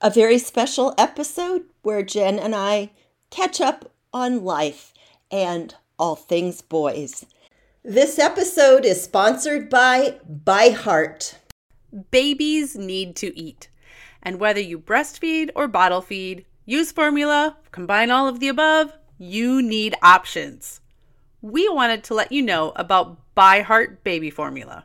a 0.00 0.10
very 0.10 0.38
special 0.38 0.94
episode 0.96 1.64
where 1.82 2.02
Jen 2.02 2.38
and 2.38 2.54
I 2.54 2.90
catch 3.30 3.60
up 3.60 3.92
on 4.12 4.44
life 4.44 4.92
and 5.30 5.74
all 5.98 6.14
things 6.14 6.62
boys. 6.62 7.26
This 7.82 8.18
episode 8.18 8.84
is 8.84 9.02
sponsored 9.02 9.68
by 9.68 10.20
ByHeart. 10.44 11.34
Babies 12.10 12.76
need 12.76 13.16
to 13.16 13.36
eat. 13.36 13.68
And 14.22 14.38
whether 14.38 14.60
you 14.60 14.78
breastfeed 14.78 15.50
or 15.56 15.66
bottle 15.66 16.02
feed, 16.02 16.44
use 16.64 16.92
formula, 16.92 17.56
combine 17.72 18.10
all 18.10 18.28
of 18.28 18.40
the 18.40 18.48
above, 18.48 18.92
you 19.18 19.62
need 19.62 19.96
options. 20.02 20.80
We 21.40 21.68
wanted 21.68 22.04
to 22.04 22.14
let 22.14 22.30
you 22.30 22.42
know 22.42 22.72
about 22.76 23.18
ByHeart 23.36 24.02
Baby 24.04 24.30
Formula. 24.30 24.84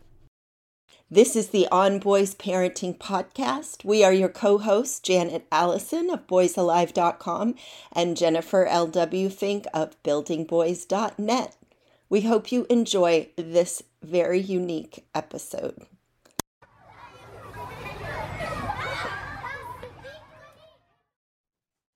This 1.13 1.35
is 1.35 1.49
the 1.49 1.67
On 1.73 1.99
Boys 1.99 2.33
Parenting 2.33 2.97
Podcast. 2.97 3.83
We 3.83 4.01
are 4.01 4.13
your 4.13 4.29
co 4.29 4.57
hosts, 4.59 4.97
Janet 5.01 5.45
Allison 5.51 6.09
of 6.09 6.25
boysalive.com 6.25 7.55
and 7.91 8.15
Jennifer 8.15 8.65
L.W. 8.65 9.29
Fink 9.29 9.65
of 9.73 10.01
buildingboys.net. 10.03 11.57
We 12.07 12.21
hope 12.21 12.53
you 12.53 12.65
enjoy 12.69 13.27
this 13.35 13.83
very 14.01 14.39
unique 14.39 15.03
episode. 15.13 15.85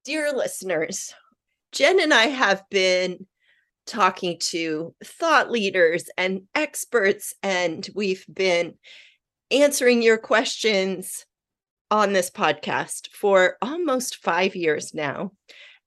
Dear 0.04 0.34
listeners, 0.34 1.14
Jen 1.72 2.02
and 2.02 2.14
I 2.14 2.26
have 2.26 2.70
been 2.70 3.28
talking 3.86 4.38
to 4.40 4.94
thought 5.04 5.52
leaders 5.52 6.10
and 6.18 6.42
experts, 6.54 7.34
and 7.42 7.88
we've 7.96 8.26
been 8.34 8.74
answering 9.52 10.02
your 10.02 10.18
questions 10.18 11.26
on 11.92 12.14
this 12.14 12.30
podcast 12.30 13.10
for 13.12 13.58
almost 13.62 14.18
five 14.18 14.56
years 14.56 14.94
now. 14.94 15.32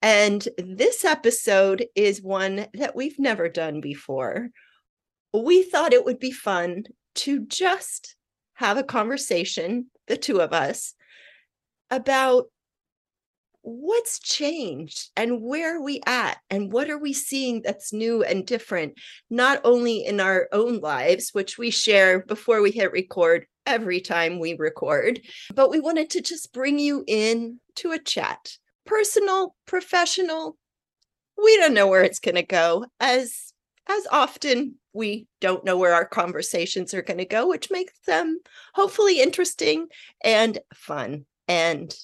And 0.00 0.46
this 0.56 1.04
episode 1.04 1.86
is 1.96 2.22
one 2.22 2.66
that 2.74 2.94
we've 2.94 3.18
never 3.18 3.48
done 3.48 3.80
before. 3.80 4.50
We 5.32 5.62
thought 5.62 5.92
it 5.92 6.04
would 6.04 6.20
be 6.20 6.30
fun 6.30 6.84
to 7.16 7.44
just 7.46 8.14
have 8.54 8.76
a 8.76 8.84
conversation, 8.84 9.90
the 10.06 10.16
two 10.16 10.40
of 10.40 10.52
us, 10.52 10.94
about 11.90 12.46
what's 13.68 14.18
changed 14.18 15.10
and 15.14 15.42
where 15.42 15.76
are 15.76 15.82
we 15.82 16.00
at 16.06 16.38
and 16.48 16.72
what 16.72 16.88
are 16.88 16.98
we 16.98 17.12
seeing 17.12 17.60
that's 17.60 17.92
new 17.92 18.22
and 18.22 18.46
different 18.46 18.94
not 19.28 19.60
only 19.62 20.04
in 20.04 20.20
our 20.20 20.48
own 20.52 20.80
lives 20.80 21.30
which 21.32 21.58
we 21.58 21.70
share 21.70 22.20
before 22.20 22.62
we 22.62 22.70
hit 22.70 22.90
record 22.92 23.46
every 23.66 24.00
time 24.00 24.38
we 24.38 24.54
record 24.56 25.20
but 25.54 25.70
we 25.70 25.80
wanted 25.80 26.08
to 26.08 26.22
just 26.22 26.52
bring 26.54 26.78
you 26.78 27.04
in 27.06 27.60
to 27.74 27.92
a 27.92 27.98
chat. 27.98 28.52
Personal 28.86 29.54
professional 29.66 30.56
we 31.36 31.56
don't 31.58 31.74
know 31.74 31.86
where 31.86 32.02
it's 32.02 32.20
going 32.20 32.36
to 32.36 32.42
go 32.42 32.86
as 33.00 33.52
as 33.86 34.06
often 34.10 34.76
we 34.94 35.26
don't 35.42 35.64
know 35.64 35.76
where 35.76 35.92
our 35.92 36.06
conversations 36.06 36.94
are 36.94 37.02
going 37.02 37.18
to 37.18 37.26
go 37.26 37.46
which 37.46 37.70
makes 37.70 37.98
them 38.06 38.38
hopefully 38.74 39.20
interesting 39.20 39.88
and 40.24 40.58
fun 40.74 41.26
and 41.46 41.94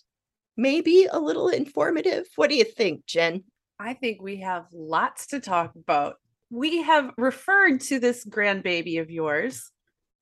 maybe 0.57 1.07
a 1.11 1.19
little 1.19 1.49
informative. 1.49 2.27
What 2.37 2.51
do 2.51 2.57
you 2.57 2.65
think, 2.65 3.07
Jen? 3.07 3.45
I 3.79 3.95
think 3.95 4.23
we 4.23 4.37
have 4.39 4.67
lots 4.73 5.27
to 5.29 5.41
talk 5.41 5.73
about. 5.75 6.17
We 6.51 6.83
have 6.83 7.13
referred 7.17 7.81
to 7.83 7.99
this 7.99 8.25
grandbaby 8.25 9.01
of 9.01 9.11
yours 9.11 9.71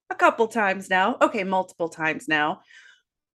a 0.09 0.15
couple 0.15 0.47
times 0.47 0.89
now. 0.89 1.17
Okay, 1.21 1.43
multiple 1.43 1.89
times 1.89 2.27
now. 2.27 2.61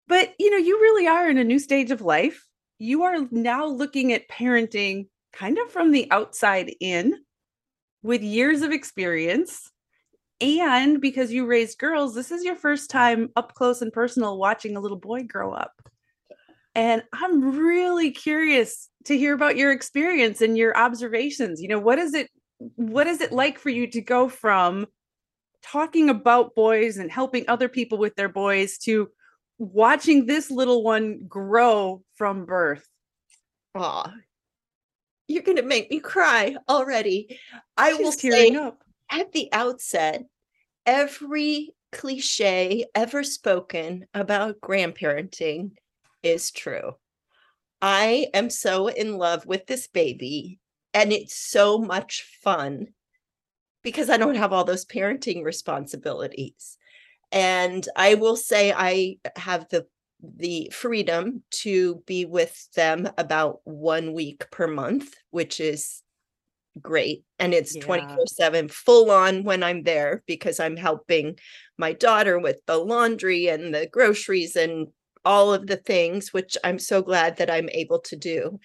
But 0.08 0.34
you 0.40 0.50
know, 0.50 0.58
you 0.58 0.80
really 0.80 1.08
are 1.08 1.30
in 1.30 1.38
a 1.38 1.44
new 1.44 1.60
stage 1.60 1.92
of 1.92 2.02
life. 2.02 2.46
You 2.80 3.04
are 3.04 3.28
now 3.32 3.66
looking 3.66 4.14
at 4.14 4.30
parenting 4.30 5.08
kind 5.34 5.58
of 5.58 5.72
from 5.72 5.92
the 5.92 6.10
outside 6.12 6.74
in 6.80 7.16
with 8.04 8.22
years 8.22 8.62
of 8.62 8.72
experience. 8.72 9.70
And 10.40 11.02
because 11.02 11.32
you 11.32 11.46
raised 11.46 11.80
girls, 11.80 12.14
this 12.14 12.32
is 12.32 12.44
your 12.44 12.56
first 12.56 12.90
time 12.90 13.30
up 13.36 13.54
close 13.54 13.82
and 13.82 13.92
personal 13.92 14.38
watching 14.38 14.76
a 14.76 14.80
little 14.80 15.00
boy 15.00 15.24
grow 15.24 15.52
up. 15.52 15.74
And 16.78 17.02
I'm 17.12 17.58
really 17.58 18.12
curious 18.12 18.88
to 19.06 19.18
hear 19.18 19.34
about 19.34 19.58
your 19.58 19.72
experience 19.72 20.42
and 20.42 20.56
your 20.56 20.78
observations. 20.78 21.60
You 21.60 21.70
know, 21.70 21.80
what 21.80 21.98
is 21.98 22.14
it 22.14 22.30
what 22.60 23.08
is 23.08 23.20
it 23.20 23.32
like 23.32 23.58
for 23.58 23.70
you 23.70 23.88
to 23.88 24.02
go 24.02 24.30
from 24.30 24.86
talking 25.64 26.10
about 26.10 26.54
boys 26.54 26.98
and 26.98 27.12
helping 27.12 27.46
other 27.48 27.68
people 27.68 27.98
with 27.98 28.16
their 28.16 28.30
boys 28.30 28.78
to 28.80 29.10
watching 29.58 30.28
this 30.28 30.52
little 30.52 30.84
one 30.84 31.26
grow 31.28 32.04
from 32.14 32.46
birth? 32.46 32.88
Aw, 33.74 34.14
you're 35.28 35.44
going 35.44 35.58
to 35.58 35.64
make 35.64 35.90
me 35.90 36.00
cry 36.00 36.58
already. 36.70 37.40
I 37.76 37.94
She's 37.94 38.00
will 38.00 38.12
say 38.12 38.56
up. 38.56 38.84
at 39.10 39.32
the 39.32 39.50
outset, 39.52 40.26
every 40.86 41.72
cliche 41.92 42.86
ever 42.94 43.24
spoken 43.24 44.06
about 44.14 44.62
grandparenting 44.62 45.72
is 46.28 46.52
true. 46.52 46.94
I 47.82 48.28
am 48.34 48.50
so 48.50 48.88
in 48.88 49.18
love 49.18 49.46
with 49.46 49.68
this 49.68 49.88
baby, 49.88 50.60
and 50.94 51.12
it's 51.14 51.36
so 51.36 51.78
much 51.78 52.24
fun 52.44 52.88
because 53.84 54.10
I 54.10 54.18
don't 54.18 54.36
have 54.36 54.52
all 54.52 54.64
those 54.64 54.86
parenting 54.86 55.44
responsibilities. 55.44 56.78
And 57.32 57.88
I 57.96 58.16
will 58.16 58.36
say 58.36 58.74
I 58.76 59.18
have 59.36 59.68
the 59.70 59.88
the 60.20 60.72
freedom 60.74 61.44
to 61.52 62.02
be 62.08 62.26
with 62.26 62.72
them 62.74 63.08
about 63.20 63.60
one 63.66 64.14
week 64.14 64.50
per 64.50 64.66
month, 64.66 65.14
which 65.30 65.60
is 65.60 66.02
great. 66.82 67.24
And 67.40 67.54
it's 67.54 67.76
24 67.76 68.10
yeah. 68.10 68.24
7 68.26 68.68
full 68.68 69.12
on 69.12 69.44
when 69.44 69.64
I'm 69.64 69.84
there 69.84 70.24
because 70.28 70.60
I'm 70.60 70.76
helping 70.76 71.38
my 71.78 71.94
daughter 71.94 72.40
with 72.40 72.60
the 72.66 72.78
laundry 72.78 73.48
and 73.48 73.74
the 73.74 73.88
groceries 73.88 74.56
and 74.56 74.88
all 75.28 75.54
of 75.54 75.68
the 75.68 75.76
things, 75.76 76.32
which 76.32 76.58
I'm 76.64 76.80
so 76.80 77.02
glad 77.02 77.36
that 77.38 77.52
I'm 77.52 77.68
able 77.70 78.00
to 78.00 78.16
do. 78.16 78.60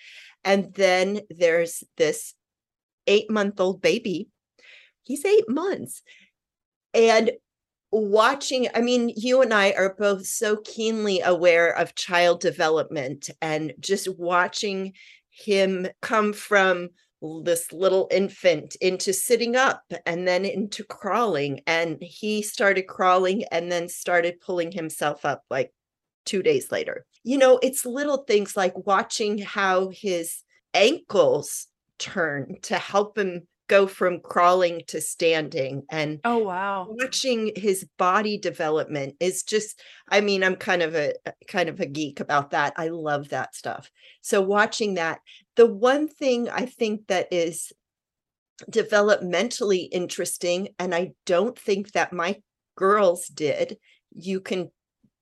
And 0.44 0.72
then 0.74 1.22
there's 1.28 1.82
this 1.96 2.34
eight 3.08 3.28
month 3.28 3.58
old 3.58 3.82
baby. 3.82 4.28
He's 5.02 5.24
eight 5.24 5.48
months. 5.48 6.02
And 6.94 7.32
watching, 7.90 8.68
I 8.76 8.80
mean, 8.80 9.12
you 9.16 9.42
and 9.42 9.52
I 9.52 9.72
are 9.72 9.96
both 9.98 10.24
so 10.24 10.56
keenly 10.64 11.20
aware 11.20 11.76
of 11.76 11.96
child 11.96 12.40
development 12.40 13.28
and 13.40 13.72
just 13.80 14.06
watching 14.16 14.92
him 15.30 15.88
come 16.00 16.32
from 16.32 16.90
this 17.42 17.72
little 17.72 18.06
infant 18.12 18.76
into 18.80 19.12
sitting 19.12 19.56
up 19.56 19.82
and 20.06 20.28
then 20.28 20.44
into 20.44 20.84
crawling. 20.84 21.60
And 21.66 21.98
he 22.00 22.40
started 22.42 22.86
crawling 22.86 23.44
and 23.50 23.70
then 23.70 23.88
started 23.88 24.40
pulling 24.40 24.70
himself 24.70 25.24
up 25.24 25.42
like 25.50 25.72
two 26.24 26.42
days 26.42 26.70
later. 26.70 27.04
You 27.24 27.38
know, 27.38 27.58
it's 27.62 27.86
little 27.86 28.18
things 28.18 28.56
like 28.56 28.86
watching 28.86 29.38
how 29.38 29.90
his 29.90 30.42
ankles 30.74 31.68
turn 31.98 32.56
to 32.62 32.76
help 32.76 33.16
him 33.16 33.46
go 33.68 33.86
from 33.86 34.20
crawling 34.20 34.82
to 34.86 35.00
standing 35.00 35.82
and 35.90 36.20
oh 36.24 36.38
wow. 36.38 36.86
watching 36.90 37.52
his 37.56 37.86
body 37.96 38.36
development 38.36 39.14
is 39.18 39.42
just 39.44 39.80
i 40.10 40.20
mean 40.20 40.44
i'm 40.44 40.56
kind 40.56 40.82
of 40.82 40.94
a 40.94 41.14
uh, 41.26 41.30
kind 41.48 41.70
of 41.70 41.80
a 41.80 41.86
geek 41.86 42.20
about 42.20 42.50
that. 42.50 42.74
I 42.76 42.88
love 42.88 43.30
that 43.30 43.54
stuff. 43.54 43.90
So 44.20 44.42
watching 44.42 44.94
that 44.94 45.20
the 45.56 45.66
one 45.66 46.06
thing 46.06 46.50
i 46.50 46.66
think 46.66 47.06
that 47.06 47.28
is 47.32 47.72
developmentally 48.70 49.88
interesting 49.90 50.68
and 50.78 50.94
i 50.94 51.12
don't 51.24 51.58
think 51.58 51.92
that 51.92 52.12
my 52.12 52.40
girls 52.76 53.26
did 53.28 53.78
you 54.14 54.40
can 54.40 54.70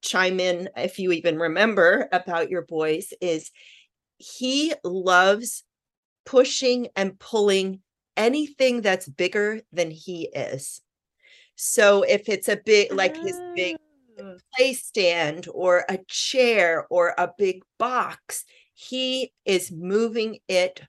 chime 0.02 0.41
in 0.41 0.69
if 0.76 0.99
you 0.99 1.12
even 1.12 1.38
remember 1.38 2.08
about 2.12 2.50
your 2.50 2.62
boys 2.62 3.12
is 3.20 3.50
he 4.19 4.75
loves 4.85 5.64
pushing 6.26 6.88
and 6.97 7.19
pulling 7.19 7.81
anything 8.17 8.82
that's 8.82 9.08
bigger 9.08 9.61
than 9.73 9.91
he 9.91 10.29
is. 10.35 10.81
So 11.56 12.02
if 12.02 12.29
it's 12.29 12.49
a 12.49 12.56
big, 12.56 12.93
like 12.93 13.17
his 13.17 13.38
big 13.55 13.76
ah. 14.20 14.35
play 14.55 14.73
stand 14.75 15.47
or 15.52 15.85
a 15.88 15.99
chair 16.06 16.87
or 16.91 17.14
a 17.17 17.31
big 17.37 17.62
box, 17.79 18.44
he 18.75 19.32
is 19.44 19.70
moving 19.70 20.38
it 20.49 20.82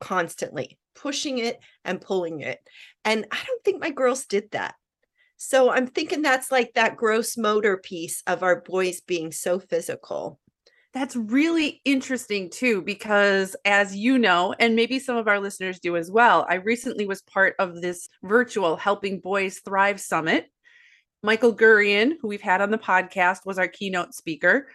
constantly, 0.00 0.78
pushing 0.94 1.38
it 1.38 1.60
and 1.84 2.00
pulling 2.00 2.40
it. 2.40 2.58
And 3.04 3.26
I 3.30 3.38
don't 3.46 3.64
think 3.64 3.80
my 3.80 3.90
girls 3.90 4.26
did 4.26 4.50
that. 4.52 4.74
So 5.44 5.72
I'm 5.72 5.88
thinking 5.88 6.22
that's 6.22 6.52
like 6.52 6.74
that 6.74 6.96
gross 6.96 7.36
motor 7.36 7.76
piece 7.76 8.22
of 8.28 8.44
our 8.44 8.60
boys 8.60 9.00
being 9.00 9.32
so 9.32 9.58
physical. 9.58 10.38
That's 10.94 11.16
really 11.16 11.80
interesting 11.84 12.48
too, 12.48 12.80
because 12.80 13.56
as 13.64 13.96
you 13.96 14.18
know, 14.18 14.54
and 14.60 14.76
maybe 14.76 15.00
some 15.00 15.16
of 15.16 15.26
our 15.26 15.40
listeners 15.40 15.80
do 15.80 15.96
as 15.96 16.12
well, 16.12 16.46
I 16.48 16.54
recently 16.54 17.06
was 17.06 17.22
part 17.22 17.56
of 17.58 17.82
this 17.82 18.08
virtual 18.22 18.76
Helping 18.76 19.18
Boys 19.18 19.58
Thrive 19.58 20.00
Summit. 20.00 20.46
Michael 21.24 21.56
Gurian, 21.56 22.12
who 22.20 22.28
we've 22.28 22.40
had 22.40 22.60
on 22.60 22.70
the 22.70 22.78
podcast, 22.78 23.38
was 23.44 23.58
our 23.58 23.68
keynote 23.68 24.14
speaker. 24.14 24.68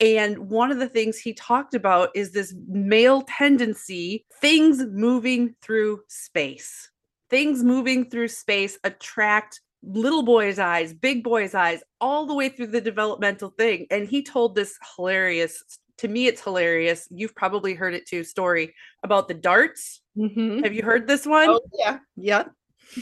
And 0.00 0.50
one 0.50 0.72
of 0.72 0.80
the 0.80 0.88
things 0.88 1.16
he 1.16 1.32
talked 1.32 1.74
about 1.74 2.10
is 2.16 2.32
this 2.32 2.52
male 2.66 3.22
tendency, 3.22 4.24
things 4.40 4.84
moving 4.84 5.54
through 5.62 6.00
space. 6.08 6.90
Things 7.30 7.62
moving 7.62 8.10
through 8.10 8.28
space 8.28 8.78
attract 8.82 9.60
little 9.88 10.22
boy's 10.22 10.58
eyes, 10.58 10.92
big 10.92 11.24
boy's 11.24 11.54
eyes, 11.54 11.82
all 12.00 12.26
the 12.26 12.34
way 12.34 12.50
through 12.50 12.68
the 12.68 12.80
developmental 12.80 13.50
thing. 13.56 13.86
And 13.90 14.06
he 14.06 14.22
told 14.22 14.54
this 14.54 14.78
hilarious, 14.94 15.62
to 15.98 16.08
me, 16.08 16.26
it's 16.26 16.42
hilarious. 16.42 17.08
You've 17.10 17.34
probably 17.34 17.74
heard 17.74 17.94
it 17.94 18.06
too, 18.06 18.22
story 18.22 18.74
about 19.02 19.28
the 19.28 19.34
darts. 19.34 20.00
Mm-hmm. 20.16 20.62
Have 20.62 20.74
you 20.74 20.82
heard 20.82 21.08
this 21.08 21.26
one? 21.26 21.48
Oh, 21.48 21.60
yeah. 21.72 21.98
Yeah. 22.16 22.44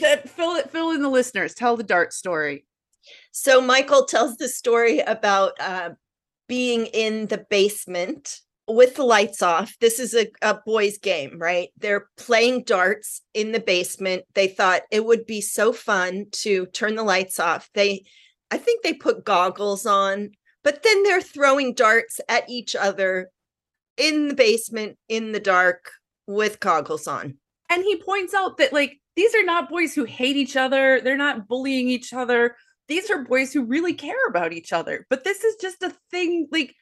That 0.01 0.29
fill 0.29 0.57
it, 0.57 0.71
fill 0.71 0.93
in 0.93 1.03
the 1.03 1.09
listeners. 1.09 1.55
Tell 1.55 1.77
the 1.77 1.83
dart 1.83 2.13
story. 2.13 2.65
So 3.33 3.61
Michael 3.61 4.05
tells 4.05 4.37
the 4.37 4.49
story 4.49 5.01
about 5.01 5.53
uh, 5.61 5.91
being 6.49 6.87
in 6.87 7.27
the 7.27 7.45
basement 7.51 8.41
with 8.69 8.97
the 8.97 9.05
lights 9.05 9.43
off. 9.43 9.77
This 9.81 10.01
is 10.01 10.15
a, 10.15 10.29
a 10.43 10.59
boys' 10.67 10.99
game, 10.99 11.39
right? 11.39 11.69
They're 11.79 12.09
playing 12.17 12.65
darts 12.65 13.23
in 13.33 13.53
the 13.53 13.61
basement. 13.61 14.25
They 14.35 14.49
thought 14.49 14.83
it 14.91 15.05
would 15.05 15.27
be 15.27 15.41
so 15.41 15.73
fun 15.73 16.27
to 16.33 16.67
turn 16.67 16.97
the 16.97 17.05
lights 17.05 17.39
off. 17.39 17.71
They, 17.75 18.05
I 18.51 18.59
think 18.59 18.83
they 18.83 18.93
put 18.93 19.25
goggles 19.25 19.87
on, 19.87 20.31
but 20.65 20.83
then 20.83 21.03
they're 21.03 21.21
throwing 21.21 21.75
darts 21.75 22.21
at 22.29 22.49
each 22.49 22.75
other 22.75 23.31
in 23.97 24.29
the 24.29 24.35
basement 24.35 24.99
in 25.09 25.33
the 25.33 25.41
dark 25.41 25.91
with 26.27 26.61
goggles 26.61 27.07
on. 27.07 27.39
And 27.71 27.83
he 27.83 28.03
points 28.03 28.35
out 28.35 28.59
that, 28.59 28.73
like, 28.73 29.01
these 29.15 29.35
are 29.35 29.45
not 29.45 29.71
boys 29.71 29.95
who 29.95 30.05
hate 30.05 30.37
each 30.37 30.57
other, 30.57 31.01
they're 31.01 31.17
not 31.17 31.49
bullying 31.49 31.89
each 31.89 32.13
other. 32.13 32.57
These 32.89 33.11
are 33.11 33.25
boys 33.25 33.53
who 33.53 33.65
really 33.65 33.95
care 33.95 34.29
about 34.29 34.53
each 34.53 34.73
other. 34.73 35.07
But 35.11 35.25
this 35.25 35.43
is 35.43 35.57
just 35.61 35.83
a 35.83 35.95
thing, 36.11 36.47
like, 36.53 36.75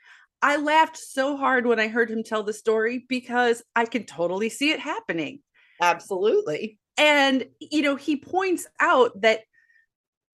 I 0.42 0.56
laughed 0.56 0.96
so 0.96 1.36
hard 1.36 1.66
when 1.66 1.80
I 1.80 1.88
heard 1.88 2.10
him 2.10 2.22
tell 2.22 2.42
the 2.42 2.52
story 2.52 3.04
because 3.08 3.62
I 3.74 3.86
can 3.86 4.04
totally 4.04 4.48
see 4.48 4.70
it 4.70 4.80
happening. 4.80 5.40
Absolutely. 5.80 6.78
And, 6.96 7.46
you 7.60 7.82
know, 7.82 7.96
he 7.96 8.16
points 8.16 8.66
out 8.78 9.20
that 9.22 9.40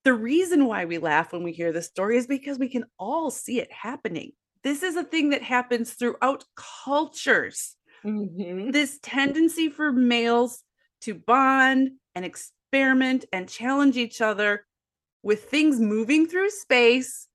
the 0.04 0.14
reason 0.14 0.66
why 0.66 0.84
we 0.84 0.98
laugh 0.98 1.32
when 1.32 1.42
we 1.42 1.52
hear 1.52 1.72
the 1.72 1.82
story 1.82 2.16
is 2.16 2.26
because 2.26 2.58
we 2.58 2.68
can 2.68 2.84
all 2.98 3.30
see 3.30 3.60
it 3.60 3.70
happening. 3.72 4.32
This 4.62 4.82
is 4.82 4.96
a 4.96 5.04
thing 5.04 5.30
that 5.30 5.42
happens 5.42 5.92
throughout 5.92 6.44
cultures. 6.84 7.76
Mm-hmm. 8.04 8.70
This 8.70 8.98
tendency 9.02 9.68
for 9.68 9.92
males 9.92 10.62
to 11.02 11.14
bond 11.14 11.90
and 12.14 12.24
experiment 12.24 13.24
and 13.32 13.48
challenge 13.48 13.96
each 13.96 14.20
other 14.20 14.64
with 15.22 15.44
things 15.44 15.80
moving 15.80 16.26
through 16.26 16.50
space 16.50 17.26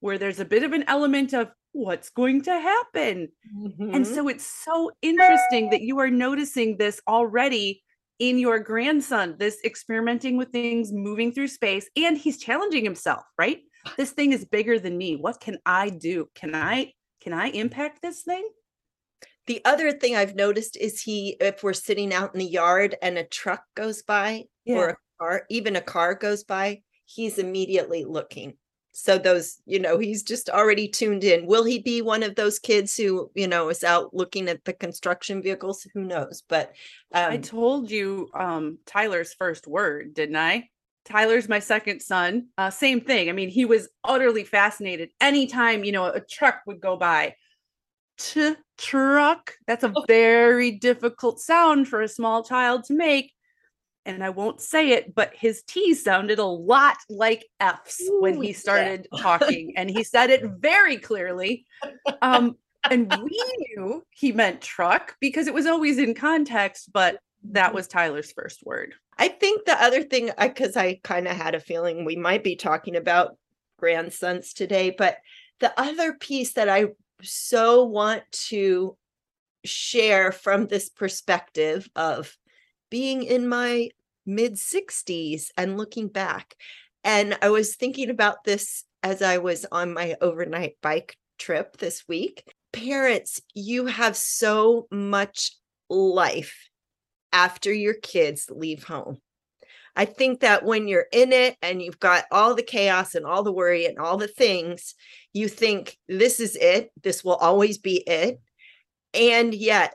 where 0.00 0.18
there's 0.18 0.40
a 0.40 0.44
bit 0.44 0.62
of 0.62 0.72
an 0.72 0.84
element 0.88 1.32
of 1.32 1.50
what's 1.74 2.08
going 2.08 2.42
to 2.42 2.52
happen? 2.52 3.28
Mm-hmm. 3.54 3.94
And 3.94 4.06
so 4.06 4.28
it's 4.28 4.46
so 4.46 4.92
interesting 5.02 5.70
that 5.70 5.82
you 5.82 5.98
are 5.98 6.10
noticing 6.10 6.76
this 6.76 7.00
already 7.06 7.82
in 8.20 8.38
your 8.38 8.60
grandson, 8.60 9.34
this 9.38 9.58
experimenting 9.64 10.36
with 10.36 10.50
things, 10.50 10.92
moving 10.92 11.32
through 11.32 11.48
space, 11.48 11.90
and 11.96 12.16
he's 12.16 12.38
challenging 12.38 12.84
himself, 12.84 13.24
right? 13.36 13.58
This 13.96 14.12
thing 14.12 14.32
is 14.32 14.44
bigger 14.44 14.78
than 14.78 14.96
me. 14.96 15.16
What 15.16 15.40
can 15.40 15.58
I 15.66 15.90
do? 15.90 16.28
Can 16.34 16.54
I 16.54 16.92
can 17.20 17.32
I 17.32 17.48
impact 17.48 18.00
this 18.02 18.22
thing? 18.22 18.48
The 19.46 19.60
other 19.64 19.92
thing 19.92 20.16
I've 20.16 20.36
noticed 20.36 20.76
is 20.76 21.02
he 21.02 21.36
if 21.40 21.62
we're 21.62 21.74
sitting 21.74 22.14
out 22.14 22.32
in 22.34 22.38
the 22.38 22.46
yard 22.46 22.96
and 23.02 23.18
a 23.18 23.24
truck 23.24 23.62
goes 23.74 24.02
by 24.02 24.44
yeah. 24.64 24.76
or 24.76 24.88
a 24.90 24.96
car, 25.18 25.42
even 25.50 25.76
a 25.76 25.82
car 25.82 26.14
goes 26.14 26.44
by, 26.44 26.80
he's 27.04 27.38
immediately 27.38 28.04
looking 28.04 28.54
so 28.96 29.18
those 29.18 29.58
you 29.66 29.80
know 29.80 29.98
he's 29.98 30.22
just 30.22 30.48
already 30.48 30.86
tuned 30.86 31.24
in. 31.24 31.46
Will 31.46 31.64
he 31.64 31.80
be 31.80 32.00
one 32.00 32.22
of 32.22 32.36
those 32.36 32.60
kids 32.60 32.96
who 32.96 33.28
you 33.34 33.48
know 33.48 33.68
is 33.68 33.82
out 33.82 34.14
looking 34.14 34.48
at 34.48 34.64
the 34.64 34.72
construction 34.72 35.42
vehicles? 35.42 35.84
Who 35.94 36.04
knows? 36.04 36.44
But 36.48 36.74
um, 37.12 37.32
i 37.32 37.36
told 37.36 37.90
you 37.90 38.30
um 38.34 38.78
tyler's 38.86 39.34
first 39.34 39.66
word 39.66 40.14
didn't 40.14 40.36
i? 40.36 40.70
Tyler's 41.04 41.48
my 41.48 41.58
second 41.58 42.00
son. 42.00 42.46
Uh, 42.56 42.70
same 42.70 43.00
thing. 43.00 43.28
I 43.28 43.32
mean 43.32 43.48
he 43.48 43.64
was 43.64 43.88
utterly 44.04 44.44
fascinated. 44.44 45.10
Anytime 45.20 45.82
you 45.82 45.90
know 45.90 46.06
a 46.06 46.20
truck 46.20 46.60
would 46.66 46.80
go 46.80 46.96
by 46.96 47.34
T- 48.16 48.54
truck? 48.78 49.54
That's 49.66 49.82
a 49.82 49.92
oh. 49.94 50.04
very 50.06 50.70
difficult 50.70 51.40
sound 51.40 51.88
for 51.88 52.00
a 52.00 52.08
small 52.08 52.44
child 52.44 52.84
to 52.84 52.94
make 52.94 53.33
and 54.06 54.22
I 54.22 54.30
won't 54.30 54.60
say 54.60 54.90
it, 54.90 55.14
but 55.14 55.32
his 55.34 55.62
T 55.62 55.94
sounded 55.94 56.38
a 56.38 56.44
lot 56.44 56.96
like 57.08 57.46
F's 57.60 58.00
Ooh, 58.02 58.20
when 58.20 58.42
he 58.42 58.52
started 58.52 59.08
yeah. 59.12 59.22
talking, 59.22 59.74
and 59.76 59.90
he 59.90 60.04
said 60.04 60.30
it 60.30 60.44
very 60.58 60.98
clearly. 60.98 61.64
Um, 62.20 62.56
and 62.90 63.12
we 63.22 63.44
knew 63.58 64.04
he 64.10 64.32
meant 64.32 64.60
truck 64.60 65.16
because 65.20 65.46
it 65.46 65.54
was 65.54 65.66
always 65.66 65.98
in 65.98 66.14
context, 66.14 66.92
but 66.92 67.18
that 67.50 67.68
mm-hmm. 67.68 67.76
was 67.76 67.88
Tyler's 67.88 68.32
first 68.32 68.64
word. 68.64 68.94
I 69.18 69.28
think 69.28 69.64
the 69.64 69.80
other 69.80 70.02
thing, 70.02 70.30
because 70.38 70.76
I, 70.76 70.84
I 70.84 71.00
kind 71.02 71.28
of 71.28 71.36
had 71.36 71.54
a 71.54 71.60
feeling 71.60 72.04
we 72.04 72.16
might 72.16 72.44
be 72.44 72.56
talking 72.56 72.96
about 72.96 73.36
grandsons 73.78 74.52
today, 74.52 74.94
but 74.96 75.18
the 75.60 75.72
other 75.80 76.14
piece 76.14 76.54
that 76.54 76.68
I 76.68 76.86
so 77.22 77.84
want 77.84 78.22
to 78.48 78.96
share 79.64 80.32
from 80.32 80.66
this 80.66 80.90
perspective 80.90 81.88
of 81.96 82.36
being 82.94 83.24
in 83.24 83.48
my 83.48 83.88
mid 84.24 84.54
60s 84.54 85.46
and 85.56 85.76
looking 85.76 86.06
back. 86.06 86.54
And 87.02 87.36
I 87.42 87.48
was 87.48 87.74
thinking 87.74 88.08
about 88.08 88.44
this 88.44 88.84
as 89.02 89.20
I 89.20 89.38
was 89.38 89.66
on 89.72 89.92
my 89.92 90.14
overnight 90.20 90.76
bike 90.80 91.16
trip 91.36 91.76
this 91.78 92.04
week. 92.06 92.44
Parents, 92.72 93.40
you 93.52 93.86
have 93.86 94.16
so 94.16 94.86
much 94.92 95.56
life 95.90 96.68
after 97.32 97.72
your 97.72 97.94
kids 97.94 98.46
leave 98.48 98.84
home. 98.84 99.18
I 99.96 100.04
think 100.04 100.42
that 100.42 100.64
when 100.64 100.86
you're 100.86 101.08
in 101.10 101.32
it 101.32 101.56
and 101.62 101.82
you've 101.82 101.98
got 101.98 102.26
all 102.30 102.54
the 102.54 102.62
chaos 102.62 103.16
and 103.16 103.26
all 103.26 103.42
the 103.42 103.50
worry 103.50 103.86
and 103.86 103.98
all 103.98 104.18
the 104.18 104.28
things, 104.28 104.94
you 105.32 105.48
think 105.48 105.98
this 106.08 106.38
is 106.38 106.54
it. 106.54 106.92
This 107.02 107.24
will 107.24 107.34
always 107.34 107.78
be 107.78 108.04
it. 108.06 108.40
And 109.12 109.52
yet, 109.52 109.94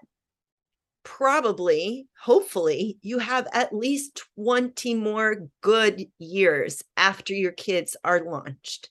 probably, 1.04 2.08
hopefully, 2.22 2.98
you 3.02 3.20
have 3.20 3.48
at 3.54 3.74
least 3.74 4.22
20 4.36 4.96
more 4.96 5.48
good 5.62 6.06
years 6.18 6.84
after 6.98 7.34
your 7.34 7.52
kids 7.52 7.96
are 8.04 8.24
launched. 8.24 8.90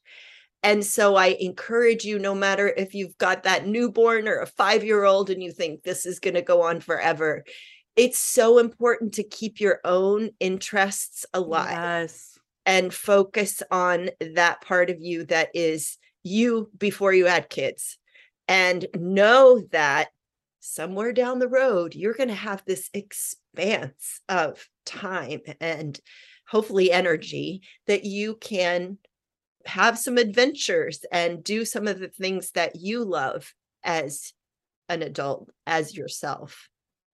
And 0.63 0.85
so 0.85 1.15
I 1.15 1.37
encourage 1.39 2.05
you, 2.05 2.19
no 2.19 2.35
matter 2.35 2.69
if 2.69 2.95
you've 2.95 3.17
got 3.19 3.45
that 3.45 3.67
newborn 3.67 4.27
or 4.27 4.39
a 4.39 4.47
five 4.47 4.83
year 4.83 5.05
old 5.05 5.31
and 5.31 5.43
you 5.43 5.53
think 5.53 5.83
this 5.83 6.05
is 6.05 6.19
going 6.19 6.35
to 6.35 6.43
go 6.43 6.63
on 6.63 6.81
forever, 6.81 7.45
it's 7.97 8.19
so 8.19 8.59
important 8.59 9.15
to 9.15 9.23
keep 9.23 9.61
your 9.61 9.81
own 9.85 10.31
interests 10.41 11.27
alive 11.33 11.71
yes. 11.71 12.39
and 12.67 12.93
focus 12.93 13.63
on 13.71 14.11
that 14.35 14.61
part 14.61 14.91
of 14.91 15.01
you 15.01 15.25
that 15.27 15.51
is 15.55 15.99
you 16.23 16.71
before 16.77 17.13
you 17.13 17.27
had 17.27 17.49
kids. 17.49 17.99
And 18.47 18.87
know 18.97 19.63
that 19.73 20.09
somewhere 20.69 21.13
down 21.13 21.39
the 21.39 21.49
road, 21.49 21.95
you're 21.95 22.15
going 22.15 22.29
to 22.29 22.35
have 22.35 22.63
this 22.65 22.91
expanse 22.95 24.21
of 24.29 24.69
time 24.85 25.41
and 25.61 25.99
hopefully 26.47 26.93
energy 26.93 27.63
that 27.87 28.05
you 28.05 28.37
can 28.37 28.99
have 29.67 29.99
some 29.99 30.17
adventures 30.17 31.05
and 31.13 31.45
do 31.45 31.65
some 31.65 31.87
of 31.87 31.99
the 31.99 32.09
things 32.09 32.53
that 32.53 32.77
you 32.77 33.05
love 33.05 33.53
as 33.85 34.33
an 34.89 35.03
adult, 35.03 35.51
as 35.67 35.97
yourself. 35.97 36.69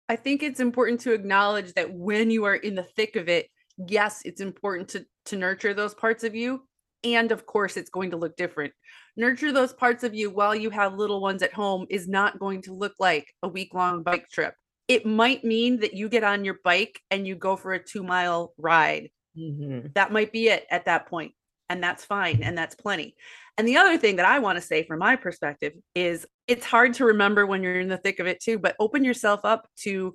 I 0.09 0.17
think 0.17 0.43
it's 0.43 0.61
important 0.61 1.01
to 1.01 1.13
acknowledge 1.13 1.73
that 1.75 1.93
when 1.93 2.31
you 2.31 2.45
are 2.45 2.55
in 2.55 2.75
the 2.75 2.83
thick 2.83 3.17
of 3.17 3.29
it, 3.29 3.49
yes, 3.77 4.23
it's 4.25 4.41
important 4.41 4.89
to 4.91 5.07
to 5.27 5.37
nurture 5.37 5.73
those 5.73 5.95
parts 5.95 6.23
of 6.23 6.35
you 6.35 6.63
and 7.05 7.33
of 7.33 7.47
course 7.47 7.77
it's 7.77 7.91
going 7.91 8.11
to 8.11 8.17
look 8.17 8.37
different. 8.37 8.73
Nurture 9.17 9.53
those 9.53 9.73
parts 9.73 10.05
of 10.05 10.15
you 10.15 10.31
while 10.31 10.55
you 10.55 10.71
have 10.71 10.95
little 10.95 11.21
ones 11.21 11.43
at 11.43 11.53
home 11.53 11.87
is 11.91 12.09
not 12.09 12.39
going 12.39 12.63
to 12.63 12.73
look 12.73 12.95
like 12.99 13.33
a 13.43 13.49
week 13.49 13.75
long 13.75 14.03
bike 14.03 14.29
trip. 14.31 14.55
It 14.89 15.07
might 15.07 15.45
mean 15.45 15.81
that 15.81 15.95
you 15.95 16.09
get 16.09 16.25
on 16.25 16.45
your 16.45 16.59
bike 16.65 17.01
and 17.11 17.27
you 17.27 17.37
go 17.37 17.57
for 17.57 17.73
a 17.73 17.81
2-mile 17.81 18.53
ride. 18.59 19.11
Mm-hmm. 19.39 19.89
That 19.95 20.13
might 20.13 20.33
be 20.33 20.49
it 20.49 20.67
at 20.71 20.87
that 20.87 21.07
point 21.07 21.33
and 21.69 21.83
that's 21.83 22.05
fine 22.05 22.43
and 22.43 22.57
that's 22.57 22.75
plenty. 22.75 23.15
And 23.57 23.69
the 23.69 23.77
other 23.77 23.97
thing 23.99 24.17
that 24.17 24.27
I 24.27 24.41
want 24.41 24.57
to 24.57 24.63
say 24.63 24.85
from 24.85 24.99
my 24.99 25.17
perspective 25.17 25.73
is 25.95 26.27
it's 26.49 26.67
hard 26.67 26.95
to 26.95 27.07
remember 27.07 27.47
when 27.47 27.63
you're 27.63 27.81
in 27.81 27.89
the 27.89 27.97
thick 27.97 28.19
of 28.19 28.27
it 28.27 28.41
too, 28.41 28.59
but 28.59 28.77
open 28.79 29.05
yourself 29.05 29.41
up 29.45 29.69
to 29.81 30.15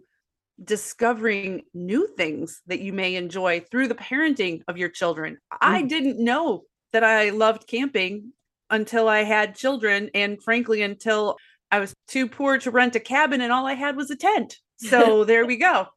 discovering 0.63 1.63
new 1.73 2.07
things 2.17 2.61
that 2.67 2.81
you 2.81 2.91
may 2.91 3.15
enjoy 3.15 3.61
through 3.71 3.87
the 3.87 3.95
parenting 3.95 4.61
of 4.67 4.77
your 4.77 4.89
children. 4.89 5.35
Mm. 5.53 5.57
I 5.61 5.81
didn't 5.83 6.23
know 6.23 6.63
that 6.93 7.03
I 7.03 7.29
loved 7.29 7.67
camping 7.67 8.33
until 8.69 9.07
I 9.07 9.23
had 9.23 9.55
children 9.55 10.09
and 10.13 10.41
frankly 10.41 10.81
until 10.81 11.37
I 11.71 11.79
was 11.79 11.93
too 12.07 12.27
poor 12.27 12.57
to 12.59 12.71
rent 12.71 12.95
a 12.95 12.99
cabin 12.99 13.41
and 13.41 13.51
all 13.51 13.65
I 13.65 13.73
had 13.73 13.95
was 13.95 14.11
a 14.11 14.15
tent. 14.15 14.57
So 14.77 15.23
there 15.25 15.45
we 15.45 15.57
go. 15.57 15.87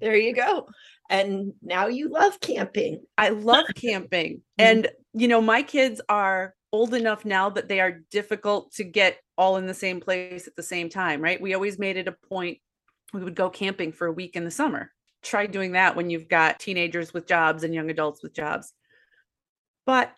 There 0.00 0.16
you 0.16 0.34
go. 0.34 0.68
And 1.10 1.52
now 1.62 1.88
you 1.88 2.08
love 2.08 2.40
camping. 2.40 3.02
I 3.18 3.30
love 3.30 3.66
camping. 3.74 4.42
Mm. 4.60 4.64
And 4.64 4.88
you 5.14 5.26
know, 5.26 5.40
my 5.40 5.62
kids 5.62 6.00
are 6.08 6.54
old 6.72 6.94
enough 6.94 7.24
now 7.24 7.48
that 7.50 7.68
they 7.68 7.80
are 7.80 8.00
difficult 8.10 8.72
to 8.74 8.84
get 8.84 9.18
all 9.38 9.56
in 9.56 9.66
the 9.66 9.74
same 9.74 10.00
place 10.00 10.46
at 10.46 10.54
the 10.54 10.62
same 10.62 10.88
time, 10.88 11.20
right? 11.22 11.40
We 11.40 11.54
always 11.54 11.78
made 11.78 11.96
it 11.96 12.08
a 12.08 12.16
point 12.28 12.58
we 13.12 13.24
would 13.24 13.34
go 13.34 13.50
camping 13.50 13.92
for 13.92 14.06
a 14.06 14.12
week 14.12 14.36
in 14.36 14.44
the 14.44 14.50
summer. 14.50 14.92
Try 15.22 15.46
doing 15.46 15.72
that 15.72 15.96
when 15.96 16.10
you've 16.10 16.28
got 16.28 16.60
teenagers 16.60 17.12
with 17.12 17.26
jobs 17.26 17.64
and 17.64 17.74
young 17.74 17.90
adults 17.90 18.22
with 18.22 18.34
jobs. 18.34 18.72
But 19.86 20.12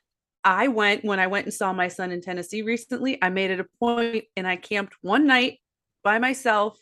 I 0.44 0.68
went 0.68 1.04
when 1.04 1.20
I 1.20 1.26
went 1.26 1.46
and 1.46 1.54
saw 1.54 1.72
my 1.72 1.88
son 1.88 2.10
in 2.10 2.20
Tennessee 2.20 2.62
recently. 2.62 3.18
I 3.22 3.28
made 3.28 3.50
it 3.50 3.60
a 3.60 3.66
point 3.78 4.24
and 4.36 4.46
I 4.46 4.56
camped 4.56 4.94
one 5.00 5.26
night 5.26 5.58
by 6.02 6.18
myself 6.18 6.78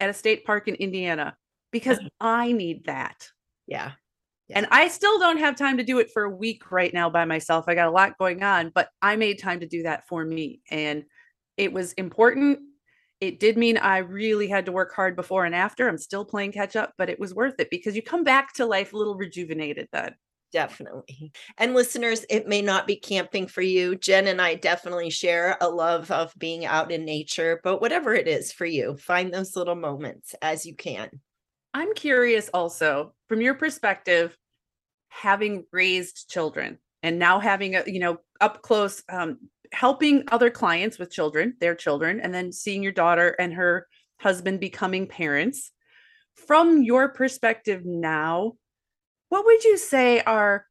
at 0.00 0.10
a 0.10 0.14
state 0.14 0.44
park 0.44 0.68
in 0.68 0.74
Indiana 0.74 1.36
because 1.70 1.98
mm-hmm. 1.98 2.08
I 2.20 2.52
need 2.52 2.86
that. 2.86 3.28
Yeah. 3.66 3.92
Yeah. 4.48 4.58
And 4.58 4.68
I 4.70 4.88
still 4.88 5.18
don't 5.18 5.38
have 5.38 5.56
time 5.56 5.76
to 5.78 5.82
do 5.82 5.98
it 5.98 6.10
for 6.12 6.24
a 6.24 6.30
week 6.30 6.70
right 6.70 6.94
now 6.94 7.10
by 7.10 7.24
myself. 7.24 7.64
I 7.66 7.74
got 7.74 7.88
a 7.88 7.92
lot 7.92 8.18
going 8.18 8.42
on, 8.42 8.70
but 8.74 8.88
I 9.02 9.16
made 9.16 9.40
time 9.40 9.60
to 9.60 9.66
do 9.66 9.82
that 9.82 10.06
for 10.06 10.24
me. 10.24 10.60
And 10.70 11.04
it 11.56 11.72
was 11.72 11.92
important. 11.94 12.60
It 13.20 13.40
did 13.40 13.56
mean 13.56 13.76
I 13.78 13.98
really 13.98 14.46
had 14.46 14.66
to 14.66 14.72
work 14.72 14.94
hard 14.94 15.16
before 15.16 15.46
and 15.46 15.54
after. 15.54 15.88
I'm 15.88 15.98
still 15.98 16.24
playing 16.24 16.52
catch 16.52 16.76
up, 16.76 16.92
but 16.96 17.08
it 17.08 17.18
was 17.18 17.34
worth 17.34 17.54
it 17.58 17.70
because 17.70 17.96
you 17.96 18.02
come 18.02 18.24
back 18.24 18.52
to 18.54 18.66
life 18.66 18.92
a 18.92 18.96
little 18.96 19.16
rejuvenated 19.16 19.88
then. 19.92 20.14
Definitely. 20.52 21.32
And 21.58 21.74
listeners, 21.74 22.24
it 22.30 22.46
may 22.46 22.62
not 22.62 22.86
be 22.86 22.96
camping 22.96 23.46
for 23.46 23.62
you. 23.62 23.96
Jen 23.96 24.28
and 24.28 24.40
I 24.40 24.54
definitely 24.54 25.10
share 25.10 25.56
a 25.60 25.68
love 25.68 26.10
of 26.10 26.32
being 26.38 26.64
out 26.64 26.92
in 26.92 27.04
nature, 27.04 27.60
but 27.64 27.80
whatever 27.80 28.14
it 28.14 28.28
is 28.28 28.52
for 28.52 28.64
you, 28.64 28.96
find 28.96 29.32
those 29.32 29.56
little 29.56 29.74
moments 29.74 30.34
as 30.40 30.64
you 30.64 30.74
can. 30.74 31.10
I'm 31.74 31.92
curious 31.94 32.48
also 32.54 33.12
from 33.28 33.40
your 33.40 33.54
perspective, 33.54 34.36
having 35.08 35.64
raised 35.72 36.30
children 36.30 36.78
and 37.02 37.18
now 37.18 37.38
having 37.38 37.74
a, 37.74 37.82
you 37.86 37.98
know, 37.98 38.18
up 38.40 38.62
close, 38.62 39.02
um, 39.08 39.38
helping 39.72 40.24
other 40.28 40.50
clients 40.50 40.98
with 40.98 41.10
children, 41.10 41.54
their 41.60 41.74
children, 41.74 42.20
and 42.20 42.32
then 42.32 42.52
seeing 42.52 42.82
your 42.82 42.92
daughter 42.92 43.34
and 43.38 43.52
her 43.52 43.86
husband 44.20 44.60
becoming 44.60 45.06
parents. 45.06 45.72
From 46.46 46.82
your 46.82 47.08
perspective 47.08 47.84
now, 47.84 48.54
what 49.36 49.44
would 49.44 49.64
you 49.64 49.76
say 49.76 50.20
are 50.20 50.64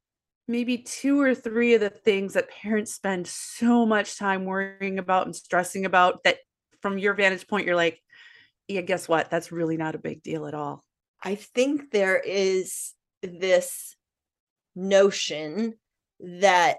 maybe 0.48 0.80
two 0.80 1.22
or 1.22 1.36
three 1.36 1.76
of 1.76 1.82
the 1.82 1.90
things 1.92 2.34
that 2.34 2.50
parents 2.50 2.92
spend 2.92 3.28
so 3.28 3.86
much 3.86 4.18
time 4.18 4.46
worrying 4.46 4.98
about 4.98 5.28
and 5.28 5.36
stressing 5.36 5.86
about 5.86 6.24
that 6.24 6.38
from 6.82 6.98
your 6.98 7.14
vantage 7.14 7.48
point, 7.48 7.68
you're 7.68 7.76
like, 7.76 8.02
yeah, 8.68 8.82
guess 8.82 9.08
what? 9.08 9.30
That's 9.30 9.52
really 9.52 9.78
not 9.78 9.94
a 9.94 10.00
big 10.00 10.24
deal 10.24 10.48
at 10.48 10.56
all. 10.56 10.84
I 11.24 11.36
think 11.36 11.92
there 11.92 12.20
is 12.20 12.94
this 13.22 13.96
notion 14.76 15.76
that 16.20 16.78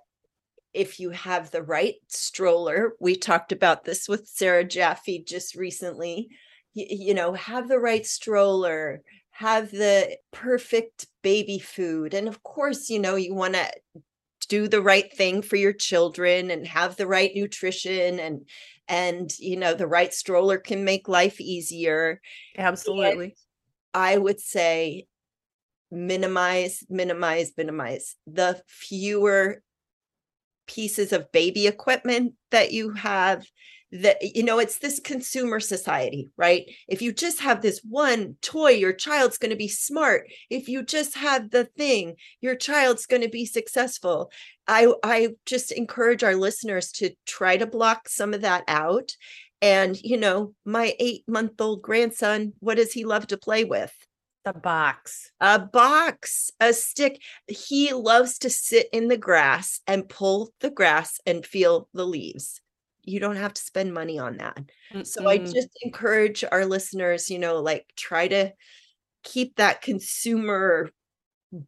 if 0.74 0.98
you 0.98 1.10
have 1.10 1.52
the 1.52 1.62
right 1.62 1.94
stroller, 2.08 2.94
we 2.98 3.14
talked 3.14 3.52
about 3.52 3.84
this 3.84 4.08
with 4.08 4.26
Sarah 4.26 4.64
Jaffe 4.64 5.22
just 5.22 5.54
recently, 5.54 6.30
you, 6.74 6.86
you 6.88 7.14
know, 7.14 7.32
have 7.34 7.68
the 7.68 7.78
right 7.78 8.04
stroller, 8.04 9.02
have 9.38 9.70
the 9.70 10.16
perfect 10.32 11.06
baby 11.22 11.58
food. 11.58 12.14
And 12.14 12.28
of 12.28 12.42
course, 12.42 12.88
you 12.88 12.98
know, 12.98 13.16
you 13.16 13.34
want 13.34 13.54
to 13.54 13.70
do 14.48 14.68
the 14.68 14.82
right 14.82 15.12
thing 15.12 15.42
for 15.42 15.56
your 15.56 15.72
children 15.72 16.50
and 16.50 16.66
have 16.66 16.96
the 16.96 17.06
right 17.06 17.32
nutrition 17.34 18.20
and 18.20 18.48
and 18.88 19.36
you 19.40 19.56
know 19.56 19.74
the 19.74 19.86
right 19.86 20.14
stroller 20.14 20.56
can 20.56 20.84
make 20.84 21.08
life 21.08 21.40
easier 21.40 22.20
absolutely 22.56 23.34
I 23.92 24.18
would 24.18 24.40
say 24.40 25.06
minimize, 25.90 26.84
minimize, 26.90 27.52
minimize 27.56 28.16
the 28.26 28.60
fewer 28.66 29.62
pieces 30.66 31.12
of 31.12 31.32
baby 31.32 31.66
equipment 31.66 32.34
that 32.50 32.72
you 32.72 32.92
have 32.92 33.46
that 33.92 34.16
you 34.34 34.42
know 34.42 34.58
it's 34.58 34.78
this 34.78 34.98
consumer 34.98 35.60
society 35.60 36.28
right 36.36 36.68
if 36.88 37.00
you 37.00 37.12
just 37.12 37.40
have 37.40 37.62
this 37.62 37.80
one 37.88 38.34
toy 38.42 38.70
your 38.70 38.92
child's 38.92 39.38
going 39.38 39.50
to 39.50 39.56
be 39.56 39.68
smart 39.68 40.28
if 40.50 40.68
you 40.68 40.82
just 40.82 41.16
have 41.16 41.50
the 41.50 41.64
thing 41.64 42.14
your 42.40 42.56
child's 42.56 43.06
going 43.06 43.22
to 43.22 43.28
be 43.28 43.46
successful 43.46 44.30
i 44.66 44.92
i 45.04 45.28
just 45.46 45.70
encourage 45.70 46.24
our 46.24 46.34
listeners 46.34 46.90
to 46.90 47.10
try 47.26 47.56
to 47.56 47.66
block 47.66 48.08
some 48.08 48.34
of 48.34 48.40
that 48.40 48.64
out 48.66 49.12
and, 49.62 50.00
you 50.02 50.16
know, 50.18 50.54
my 50.64 50.94
eight 50.98 51.24
month 51.26 51.60
old 51.60 51.82
grandson, 51.82 52.52
what 52.60 52.76
does 52.76 52.92
he 52.92 53.04
love 53.04 53.26
to 53.28 53.38
play 53.38 53.64
with? 53.64 53.92
The 54.44 54.52
box. 54.52 55.30
A 55.40 55.58
box, 55.58 56.50
a 56.60 56.72
stick. 56.72 57.20
He 57.48 57.92
loves 57.92 58.38
to 58.40 58.50
sit 58.50 58.88
in 58.92 59.08
the 59.08 59.16
grass 59.16 59.80
and 59.86 60.08
pull 60.08 60.52
the 60.60 60.70
grass 60.70 61.18
and 61.26 61.44
feel 61.44 61.88
the 61.94 62.06
leaves. 62.06 62.60
You 63.06 63.20
don't 63.20 63.36
have 63.36 63.54
to 63.54 63.62
spend 63.62 63.94
money 63.94 64.18
on 64.18 64.36
that. 64.36 64.60
Mm-mm. 64.92 65.06
So 65.06 65.26
I 65.26 65.38
just 65.38 65.68
encourage 65.82 66.44
our 66.50 66.66
listeners, 66.66 67.30
you 67.30 67.38
know, 67.38 67.60
like 67.60 67.86
try 67.96 68.28
to 68.28 68.52
keep 69.22 69.56
that 69.56 69.80
consumer 69.80 70.90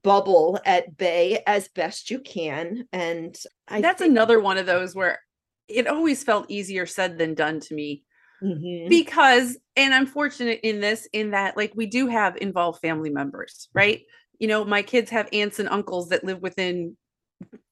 bubble 0.02 0.60
at 0.66 0.96
bay 0.96 1.42
as 1.46 1.68
best 1.68 2.10
you 2.10 2.20
can. 2.20 2.86
And 2.92 3.36
I 3.66 3.80
that's 3.80 4.00
think- 4.00 4.10
another 4.10 4.40
one 4.40 4.58
of 4.58 4.66
those 4.66 4.94
where 4.94 5.20
it 5.68 5.86
always 5.86 6.24
felt 6.24 6.50
easier 6.50 6.86
said 6.86 7.18
than 7.18 7.34
done 7.34 7.60
to 7.60 7.74
me 7.74 8.02
mm-hmm. 8.42 8.88
because 8.88 9.56
and 9.76 9.94
i'm 9.94 10.06
fortunate 10.06 10.60
in 10.62 10.80
this 10.80 11.08
in 11.12 11.32
that 11.32 11.56
like 11.56 11.72
we 11.74 11.86
do 11.86 12.06
have 12.06 12.36
involved 12.36 12.80
family 12.80 13.10
members 13.10 13.68
right 13.74 14.02
you 14.38 14.48
know 14.48 14.64
my 14.64 14.82
kids 14.82 15.10
have 15.10 15.28
aunts 15.32 15.58
and 15.58 15.68
uncles 15.68 16.08
that 16.08 16.24
live 16.24 16.40
within 16.40 16.96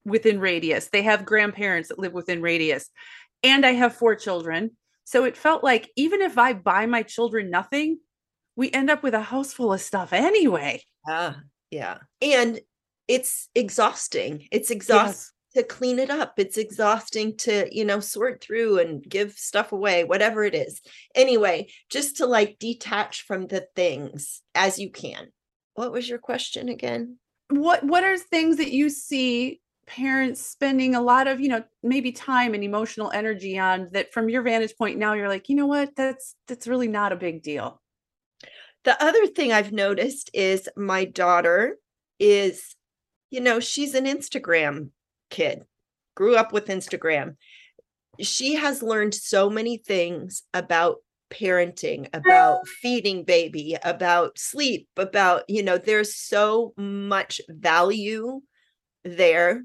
within 0.05 0.39
radius 0.39 0.89
they 0.89 1.03
have 1.03 1.25
grandparents 1.25 1.89
that 1.89 1.99
live 1.99 2.13
within 2.13 2.41
radius 2.41 2.91
and 3.49 3.65
i 3.65 3.73
have 3.73 3.95
four 3.95 4.15
children 4.15 4.71
so 5.05 5.25
it 5.25 5.37
felt 5.37 5.63
like 5.65 5.91
even 5.97 6.21
if 6.21 6.39
i 6.39 6.53
buy 6.53 6.87
my 6.87 7.03
children 7.03 7.51
nothing 7.51 7.99
we 8.57 8.71
end 8.73 8.91
up 8.91 9.03
with 9.03 9.15
a 9.15 9.21
house 9.21 9.53
full 9.53 9.73
of 9.73 9.81
stuff 9.81 10.13
anyway 10.13 10.83
yeah 11.07 11.35
yeah 11.71 11.99
and 12.21 12.61
it's 13.09 13.49
exhausting 13.55 14.47
it's 14.51 14.71
exhausting 14.71 15.13
yes 15.13 15.33
to 15.57 15.63
clean 15.63 15.99
it 15.99 16.11
up. 16.11 16.35
It's 16.37 16.59
exhausting 16.59 17.37
to, 17.39 17.67
you 17.75 17.85
know, 17.87 17.99
sort 17.99 18.43
through 18.43 18.79
and 18.79 19.03
give 19.03 19.33
stuff 19.33 19.73
away, 19.73 20.05
whatever 20.05 20.45
it 20.45 20.55
is. 20.55 20.83
Anyway, 21.15 21.69
just 21.89 22.19
to 22.19 22.27
like 22.27 22.59
detach 22.59 23.23
from 23.23 23.47
the 23.47 23.67
things 23.75 24.43
as 24.55 24.79
you 24.79 24.91
can. 24.91 25.29
What 25.75 25.93
was 25.93 26.09
your 26.09 26.19
question 26.19 26.69
again? 26.69 27.17
What 27.49 27.85
what 27.85 28.05
are 28.05 28.19
things 28.19 28.59
that 28.59 28.71
you 28.71 28.91
see 28.91 29.61
parents 29.87 30.45
spending 30.45 30.95
a 30.95 31.01
lot 31.01 31.29
of, 31.29 31.41
you 31.41 31.49
know, 31.49 31.63
maybe 31.83 32.13
time 32.13 32.55
and 32.55 32.65
emotional 32.65 33.11
energy 33.13 33.59
on 33.59 33.89
that 33.93 34.13
from 34.13 34.29
your 34.29 34.43
vantage 34.43 34.77
point 34.77 34.99
now 34.99 35.13
you're 35.13 35.29
like, 35.29 35.49
you 35.49 35.57
know 35.57 35.67
what? 35.67 35.95
That's 35.97 36.35
that's 36.49 36.67
really 36.67 36.89
not 36.89 37.13
a 37.13 37.17
big 37.17 37.43
deal. 37.43 37.81
The 38.85 39.03
other 39.03 39.27
thing 39.27 39.53
I've 39.53 39.73
noticed 39.73 40.31
is 40.33 40.69
my 40.77 41.05
daughter 41.05 41.79
is 42.19 42.77
you 43.31 43.41
know, 43.41 43.61
she's 43.61 43.95
an 43.95 44.05
Instagram 44.05 44.91
kid, 45.31 45.65
grew 46.15 46.37
up 46.37 46.53
with 46.53 46.67
Instagram. 46.67 47.37
She 48.21 48.55
has 48.55 48.83
learned 48.83 49.15
so 49.15 49.51
many 49.51 49.79
things 49.79 50.43
about 50.55 50.97
parenting, 51.31 52.09
about 52.13 52.67
feeding 52.83 53.25
baby, 53.25 53.77
about 53.83 54.39
sleep, 54.39 54.89
about, 54.97 55.43
you 55.49 55.63
know, 55.63 55.77
there's 55.77 56.15
so 56.15 56.73
much 56.77 57.41
value 57.49 58.41
there. 59.05 59.65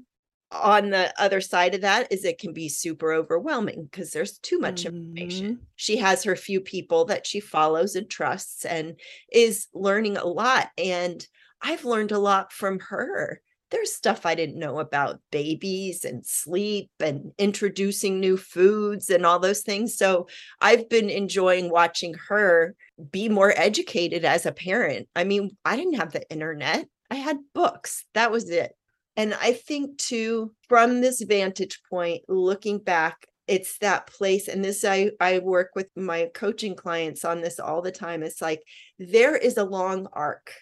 On 0.52 0.90
the 0.90 1.12
other 1.20 1.40
side 1.40 1.74
of 1.74 1.80
that 1.80 2.12
is 2.12 2.24
it 2.24 2.38
can 2.38 2.52
be 2.52 2.68
super 2.68 3.12
overwhelming 3.12 3.88
because 3.90 4.12
there's 4.12 4.38
too 4.38 4.58
much 4.58 4.84
mm-hmm. 4.84 4.96
information. 4.96 5.60
She 5.76 5.96
has 5.96 6.24
her 6.24 6.36
few 6.36 6.60
people 6.60 7.06
that 7.06 7.26
she 7.26 7.40
follows 7.40 7.96
and 7.96 8.08
trusts 8.08 8.64
and 8.64 8.98
is 9.32 9.66
learning 9.72 10.18
a 10.18 10.26
lot. 10.26 10.68
And 10.76 11.26
I've 11.62 11.84
learned 11.84 12.12
a 12.12 12.18
lot 12.18 12.52
from 12.52 12.80
her 12.80 13.40
there's 13.72 13.92
stuff 13.92 14.26
I 14.26 14.34
didn't 14.34 14.58
know 14.58 14.78
about 14.78 15.20
babies 15.32 16.04
and 16.04 16.24
sleep 16.24 16.90
and 17.00 17.32
introducing 17.38 18.20
new 18.20 18.36
foods 18.36 19.08
and 19.08 19.24
all 19.26 19.38
those 19.38 19.62
things. 19.62 19.96
So 19.96 20.28
I've 20.60 20.88
been 20.90 21.08
enjoying 21.08 21.70
watching 21.70 22.14
her 22.28 22.76
be 23.10 23.30
more 23.30 23.52
educated 23.56 24.26
as 24.26 24.44
a 24.44 24.52
parent. 24.52 25.08
I 25.16 25.24
mean, 25.24 25.56
I 25.64 25.76
didn't 25.76 25.94
have 25.94 26.12
the 26.12 26.30
internet, 26.30 26.86
I 27.10 27.16
had 27.16 27.38
books. 27.54 28.04
That 28.14 28.30
was 28.30 28.50
it. 28.50 28.76
And 29.16 29.34
I 29.34 29.52
think, 29.52 29.98
too, 29.98 30.54
from 30.68 31.00
this 31.00 31.22
vantage 31.22 31.80
point, 31.88 32.22
looking 32.28 32.78
back, 32.78 33.26
it's 33.48 33.78
that 33.78 34.06
place 34.06 34.46
and 34.46 34.64
this 34.64 34.84
I 34.84 35.10
I 35.20 35.40
work 35.40 35.70
with 35.74 35.88
my 35.96 36.30
coaching 36.32 36.76
clients 36.76 37.24
on 37.24 37.40
this 37.40 37.58
all 37.58 37.82
the 37.82 37.90
time 37.90 38.22
it's 38.22 38.40
like 38.40 38.62
there 39.00 39.36
is 39.36 39.56
a 39.56 39.64
long 39.64 40.06
arc 40.12 40.52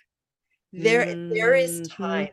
there 0.72 1.04
mm-hmm. 1.04 1.28
there 1.28 1.54
is 1.54 1.82
mm-hmm. 1.82 2.02
time 2.02 2.28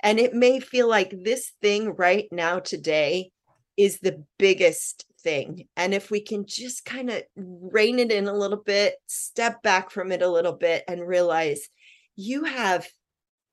and 0.00 0.18
it 0.18 0.34
may 0.34 0.60
feel 0.60 0.88
like 0.88 1.12
this 1.24 1.52
thing 1.60 1.94
right 1.94 2.28
now, 2.30 2.60
today, 2.60 3.32
is 3.76 3.98
the 3.98 4.24
biggest 4.38 5.04
thing. 5.20 5.66
And 5.76 5.92
if 5.92 6.10
we 6.10 6.20
can 6.20 6.46
just 6.46 6.84
kind 6.84 7.10
of 7.10 7.22
rein 7.36 7.98
it 7.98 8.12
in 8.12 8.28
a 8.28 8.36
little 8.36 8.62
bit, 8.62 8.94
step 9.06 9.62
back 9.62 9.90
from 9.90 10.12
it 10.12 10.22
a 10.22 10.30
little 10.30 10.52
bit, 10.52 10.84
and 10.86 11.06
realize 11.06 11.68
you 12.16 12.44
have 12.44 12.86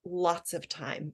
lots 0.04 0.54
of 0.54 0.68
time. 0.68 1.14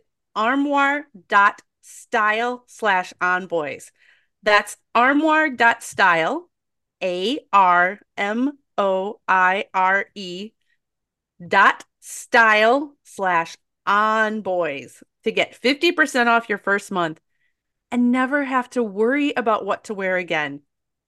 armoire.style 0.35 2.63
slash 2.67 3.13
onboys. 3.21 3.91
That's 4.43 4.77
armoire.style, 4.95 6.49
A 7.03 7.39
R 7.53 7.99
M 8.17 8.57
O 8.77 9.19
I 9.27 9.65
R 9.73 10.05
E 10.15 10.51
dot 11.47 11.85
style 11.99 12.95
slash 13.03 13.57
on 13.85 14.41
boys 14.41 15.03
to 15.23 15.31
get 15.31 15.59
50% 15.59 16.27
off 16.27 16.49
your 16.49 16.57
first 16.57 16.91
month 16.91 17.19
and 17.91 18.11
never 18.11 18.43
have 18.43 18.69
to 18.71 18.83
worry 18.83 19.33
about 19.35 19.65
what 19.65 19.85
to 19.85 19.93
wear 19.93 20.17
again. 20.17 20.61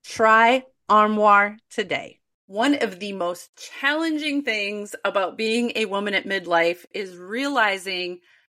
Try 0.03 0.63
Armoire 0.89 1.57
today. 1.69 2.19
One 2.45 2.75
of 2.75 2.99
the 2.99 3.13
most 3.13 3.49
challenging 3.55 4.43
things 4.43 4.95
about 5.05 5.37
being 5.37 5.71
a 5.75 5.85
woman 5.85 6.13
at 6.13 6.25
midlife 6.25 6.85
is 6.93 7.15
realizing 7.15 8.19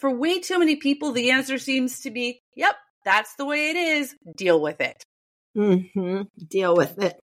for 0.00 0.10
way 0.10 0.40
too 0.40 0.58
many 0.58 0.76
people, 0.76 1.12
the 1.12 1.30
answer 1.30 1.58
seems 1.58 2.00
to 2.00 2.10
be, 2.10 2.40
Yep, 2.56 2.74
that's 3.04 3.34
the 3.36 3.44
way 3.44 3.70
it 3.70 3.76
is. 3.76 4.14
Deal 4.36 4.60
with 4.60 4.80
it. 4.80 5.02
Mm-hmm. 5.56 6.22
Deal 6.48 6.74
with 6.74 6.98
it. 7.02 7.20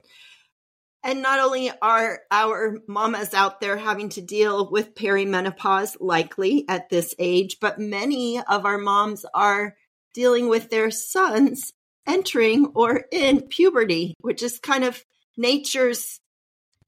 And 1.03 1.21
not 1.21 1.39
only 1.39 1.71
are 1.81 2.19
our 2.29 2.77
mamas 2.87 3.33
out 3.33 3.59
there 3.59 3.75
having 3.77 4.09
to 4.09 4.21
deal 4.21 4.69
with 4.69 4.93
perimenopause, 4.93 5.97
likely 5.99 6.65
at 6.69 6.89
this 6.89 7.15
age, 7.17 7.57
but 7.59 7.79
many 7.79 8.39
of 8.39 8.65
our 8.65 8.77
moms 8.77 9.25
are 9.33 9.75
dealing 10.13 10.47
with 10.47 10.69
their 10.69 10.91
sons 10.91 11.71
entering 12.07 12.71
or 12.75 13.05
in 13.11 13.41
puberty, 13.47 14.15
which 14.19 14.43
is 14.43 14.59
kind 14.59 14.83
of 14.83 15.03
nature's 15.37 16.19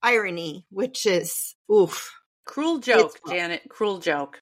irony, 0.01 0.65
which 0.69 1.07
is 1.07 1.55
oof. 1.71 2.11
Cruel 2.45 2.79
joke, 2.79 3.17
Janet. 3.27 3.63
Cruel 3.69 3.99
joke. 3.99 4.41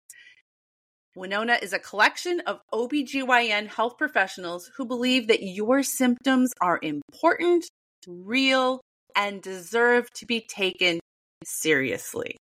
Winona 1.15 1.59
is 1.61 1.73
a 1.73 1.79
collection 1.79 2.39
of 2.47 2.61
OBGYN 2.73 3.67
health 3.67 3.97
professionals 3.97 4.71
who 4.77 4.85
believe 4.85 5.27
that 5.27 5.43
your 5.43 5.83
symptoms 5.83 6.51
are 6.61 6.79
important, 6.81 7.65
real, 8.07 8.79
and 9.15 9.41
deserve 9.41 10.09
to 10.13 10.25
be 10.25 10.39
taken 10.39 11.01
seriously. 11.43 12.37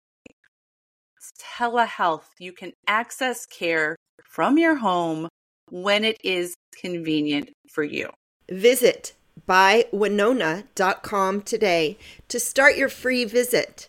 Telehealth, 1.40 2.26
you 2.40 2.52
can 2.52 2.72
access 2.88 3.46
care 3.46 3.94
from 4.24 4.58
your 4.58 4.76
home 4.76 5.28
when 5.70 6.04
it 6.04 6.18
is 6.24 6.54
convenient 6.80 7.50
for 7.72 7.84
you. 7.84 8.10
Visit 8.50 9.14
bywinona.com 9.48 11.42
today 11.42 11.98
to 12.28 12.40
start 12.40 12.76
your 12.76 12.88
free 12.88 13.24
visit. 13.24 13.88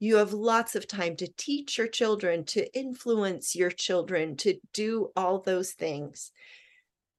You 0.00 0.16
have 0.16 0.32
lots 0.32 0.76
of 0.76 0.86
time 0.86 1.16
to 1.16 1.28
teach 1.36 1.78
your 1.78 1.88
children, 1.88 2.44
to 2.46 2.78
influence 2.78 3.56
your 3.56 3.70
children, 3.70 4.36
to 4.38 4.58
do 4.72 5.10
all 5.16 5.40
those 5.40 5.72
things. 5.72 6.30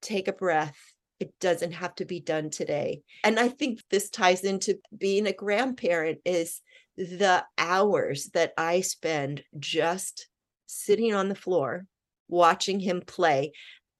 Take 0.01 0.27
a 0.27 0.33
breath. 0.33 0.77
It 1.19 1.37
doesn't 1.41 1.73
have 1.73 1.95
to 1.95 2.05
be 2.05 2.21
done 2.21 2.49
today. 2.49 3.01
And 3.25 3.37
I 3.37 3.49
think 3.49 3.81
this 3.89 4.09
ties 4.09 4.45
into 4.45 4.79
being 4.97 5.27
a 5.27 5.33
grandparent 5.33 6.19
is 6.23 6.61
the 6.95 7.43
hours 7.57 8.29
that 8.33 8.53
I 8.57 8.81
spend 8.81 9.43
just 9.57 10.27
sitting 10.65 11.13
on 11.13 11.27
the 11.27 11.35
floor 11.35 11.85
watching 12.29 12.79
him 12.79 13.01
play, 13.05 13.51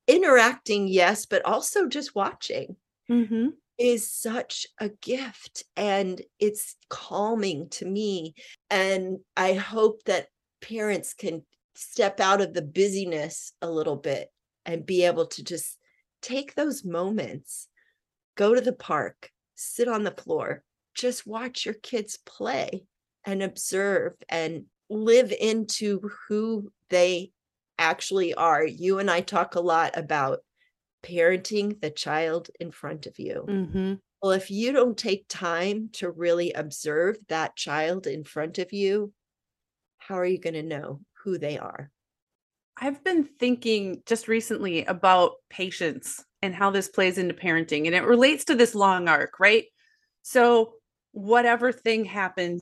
interacting, 0.07 0.87
yes, 0.87 1.25
but 1.25 1.43
also 1.43 1.87
just 1.87 2.15
watching. 2.15 2.77
Mm-hmm 3.09 3.47
is 3.79 4.11
such 4.11 4.67
a 4.79 4.89
gift 4.89 5.63
and 5.77 6.21
it's 6.37 6.75
calming 6.89 7.69
to 7.69 7.85
me. 7.85 8.35
And 8.69 9.19
I 9.37 9.53
hope 9.53 10.03
that 10.03 10.27
parents 10.61 11.13
can 11.13 11.43
step 11.75 12.19
out 12.19 12.41
of 12.41 12.53
the 12.53 12.61
busyness 12.61 13.53
a 13.61 13.71
little 13.71 13.95
bit 13.95 14.27
and 14.65 14.85
be 14.85 15.05
able 15.05 15.27
to 15.27 15.43
just 15.43 15.77
take 16.21 16.53
those 16.53 16.83
moments, 16.83 17.69
go 18.35 18.53
to 18.53 18.59
the 18.59 18.73
park, 18.73 19.31
sit 19.55 19.87
on 19.87 20.03
the 20.03 20.11
floor, 20.11 20.63
just 20.93 21.25
watch 21.25 21.65
your 21.65 21.75
kids 21.75 22.19
play 22.25 22.83
and 23.25 23.41
observe 23.41 24.13
and 24.27 24.65
live 24.89 25.31
into 25.31 26.01
who 26.27 26.69
they 26.89 27.31
actually 27.77 28.33
are. 28.33 28.65
You 28.65 28.99
and 28.99 29.09
I 29.09 29.21
talk 29.21 29.55
a 29.55 29.61
lot 29.61 29.97
about 29.97 30.39
parenting 31.03 31.79
the 31.81 31.89
child 31.89 32.49
in 32.59 32.71
front 32.71 33.05
of 33.05 33.17
you. 33.19 33.45
Mm-hmm. 33.47 33.93
Well, 34.21 34.31
if 34.31 34.51
you 34.51 34.73
don't 34.73 34.97
take 34.97 35.25
time 35.29 35.89
to 35.93 36.11
really 36.11 36.51
observe 36.51 37.17
that 37.29 37.55
child 37.55 38.05
in 38.05 38.23
front 38.23 38.59
of 38.59 38.73
you, 38.73 39.13
how 39.97 40.15
are 40.15 40.25
you 40.25 40.39
going 40.39 40.55
to 40.55 40.63
know 40.63 41.01
who 41.23 41.37
they 41.37 41.57
are? 41.57 41.89
I've 42.81 43.03
been 43.03 43.23
thinking 43.23 44.01
just 44.05 44.27
recently 44.27 44.85
about 44.85 45.33
patience 45.49 46.23
and 46.41 46.55
how 46.55 46.71
this 46.71 46.87
plays 46.87 47.17
into 47.17 47.33
parenting, 47.33 47.85
and 47.85 47.95
it 47.95 48.03
relates 48.05 48.45
to 48.45 48.55
this 48.55 48.73
long 48.73 49.07
arc, 49.07 49.39
right? 49.39 49.65
So, 50.21 50.73
whatever 51.11 51.71
thing 51.71 52.05
happens, 52.05 52.61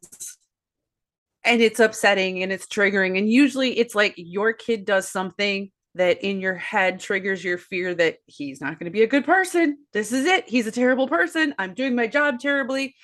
and 1.44 1.62
it's 1.62 1.80
upsetting 1.80 2.42
and 2.42 2.52
it's 2.52 2.66
triggering, 2.66 3.18
and 3.18 3.32
usually 3.32 3.78
it's 3.78 3.94
like 3.94 4.16
your 4.18 4.54
kid 4.54 4.86
does 4.86 5.08
something 5.08 5.72
that 5.98 6.24
in 6.24 6.40
your 6.40 6.56
head 6.56 7.00
triggers 7.00 7.44
your 7.44 7.58
fear 7.58 7.94
that 7.96 8.18
he's 8.26 8.62
not 8.62 8.80
going 8.80 8.86
to 8.86 8.96
be 8.96 9.04
a 9.04 9.08
good 9.08 9.26
person. 9.26 9.78
This 9.94 10.12
is 10.12 10.26
it. 10.26 10.48
He's 10.48 10.68
a 10.68 10.72
terrible 10.72 11.08
person. 11.08 11.54
I'm 11.60 11.74
doing 11.74 11.96
my 11.96 12.08
job 12.08 12.40
terribly. 12.40 12.96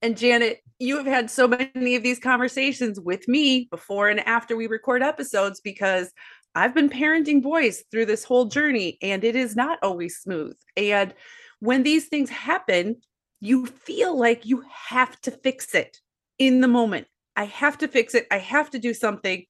And 0.00 0.16
Janet, 0.16 0.60
you 0.78 0.96
have 0.96 1.06
had 1.06 1.30
so 1.30 1.46
many 1.46 1.94
of 1.94 2.02
these 2.02 2.18
conversations 2.18 2.98
with 2.98 3.28
me 3.28 3.68
before 3.70 4.08
and 4.08 4.20
after 4.20 4.56
we 4.56 4.66
record 4.66 5.02
episodes 5.02 5.60
because 5.60 6.10
I've 6.54 6.74
been 6.74 6.90
parenting 6.90 7.42
boys 7.42 7.84
through 7.90 8.06
this 8.06 8.24
whole 8.24 8.46
journey 8.46 8.98
and 9.00 9.24
it 9.24 9.36
is 9.36 9.56
not 9.56 9.78
always 9.82 10.16
smooth. 10.16 10.56
And 10.76 11.14
when 11.60 11.84
these 11.84 12.08
things 12.08 12.30
happen, 12.30 12.96
you 13.40 13.66
feel 13.66 14.18
like 14.18 14.44
you 14.44 14.64
have 14.88 15.20
to 15.22 15.30
fix 15.30 15.74
it 15.74 15.98
in 16.38 16.60
the 16.60 16.68
moment. 16.68 17.06
I 17.36 17.44
have 17.46 17.78
to 17.78 17.88
fix 17.88 18.14
it. 18.14 18.26
I 18.30 18.38
have 18.38 18.70
to 18.70 18.78
do 18.78 18.92
something. 18.92 19.44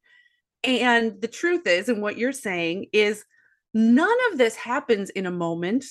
And 0.64 1.20
the 1.20 1.29
truth 1.29 1.66
is, 1.66 1.88
and 1.88 2.03
what 2.03 2.18
you're 2.18 2.33
saying 2.33 2.87
is, 2.92 3.25
none 3.75 4.16
of 4.31 4.38
this 4.38 4.55
happens 4.55 5.11
in 5.11 5.27
a 5.27 5.31
moment 5.31 5.85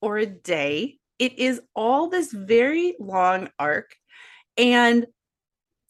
or 0.00 0.18
a 0.18 0.26
day. 0.26 0.98
It 1.18 1.38
is 1.38 1.60
all 1.74 2.08
this 2.08 2.32
very 2.32 2.96
long 2.98 3.50
arc. 3.58 3.94
And 4.56 5.06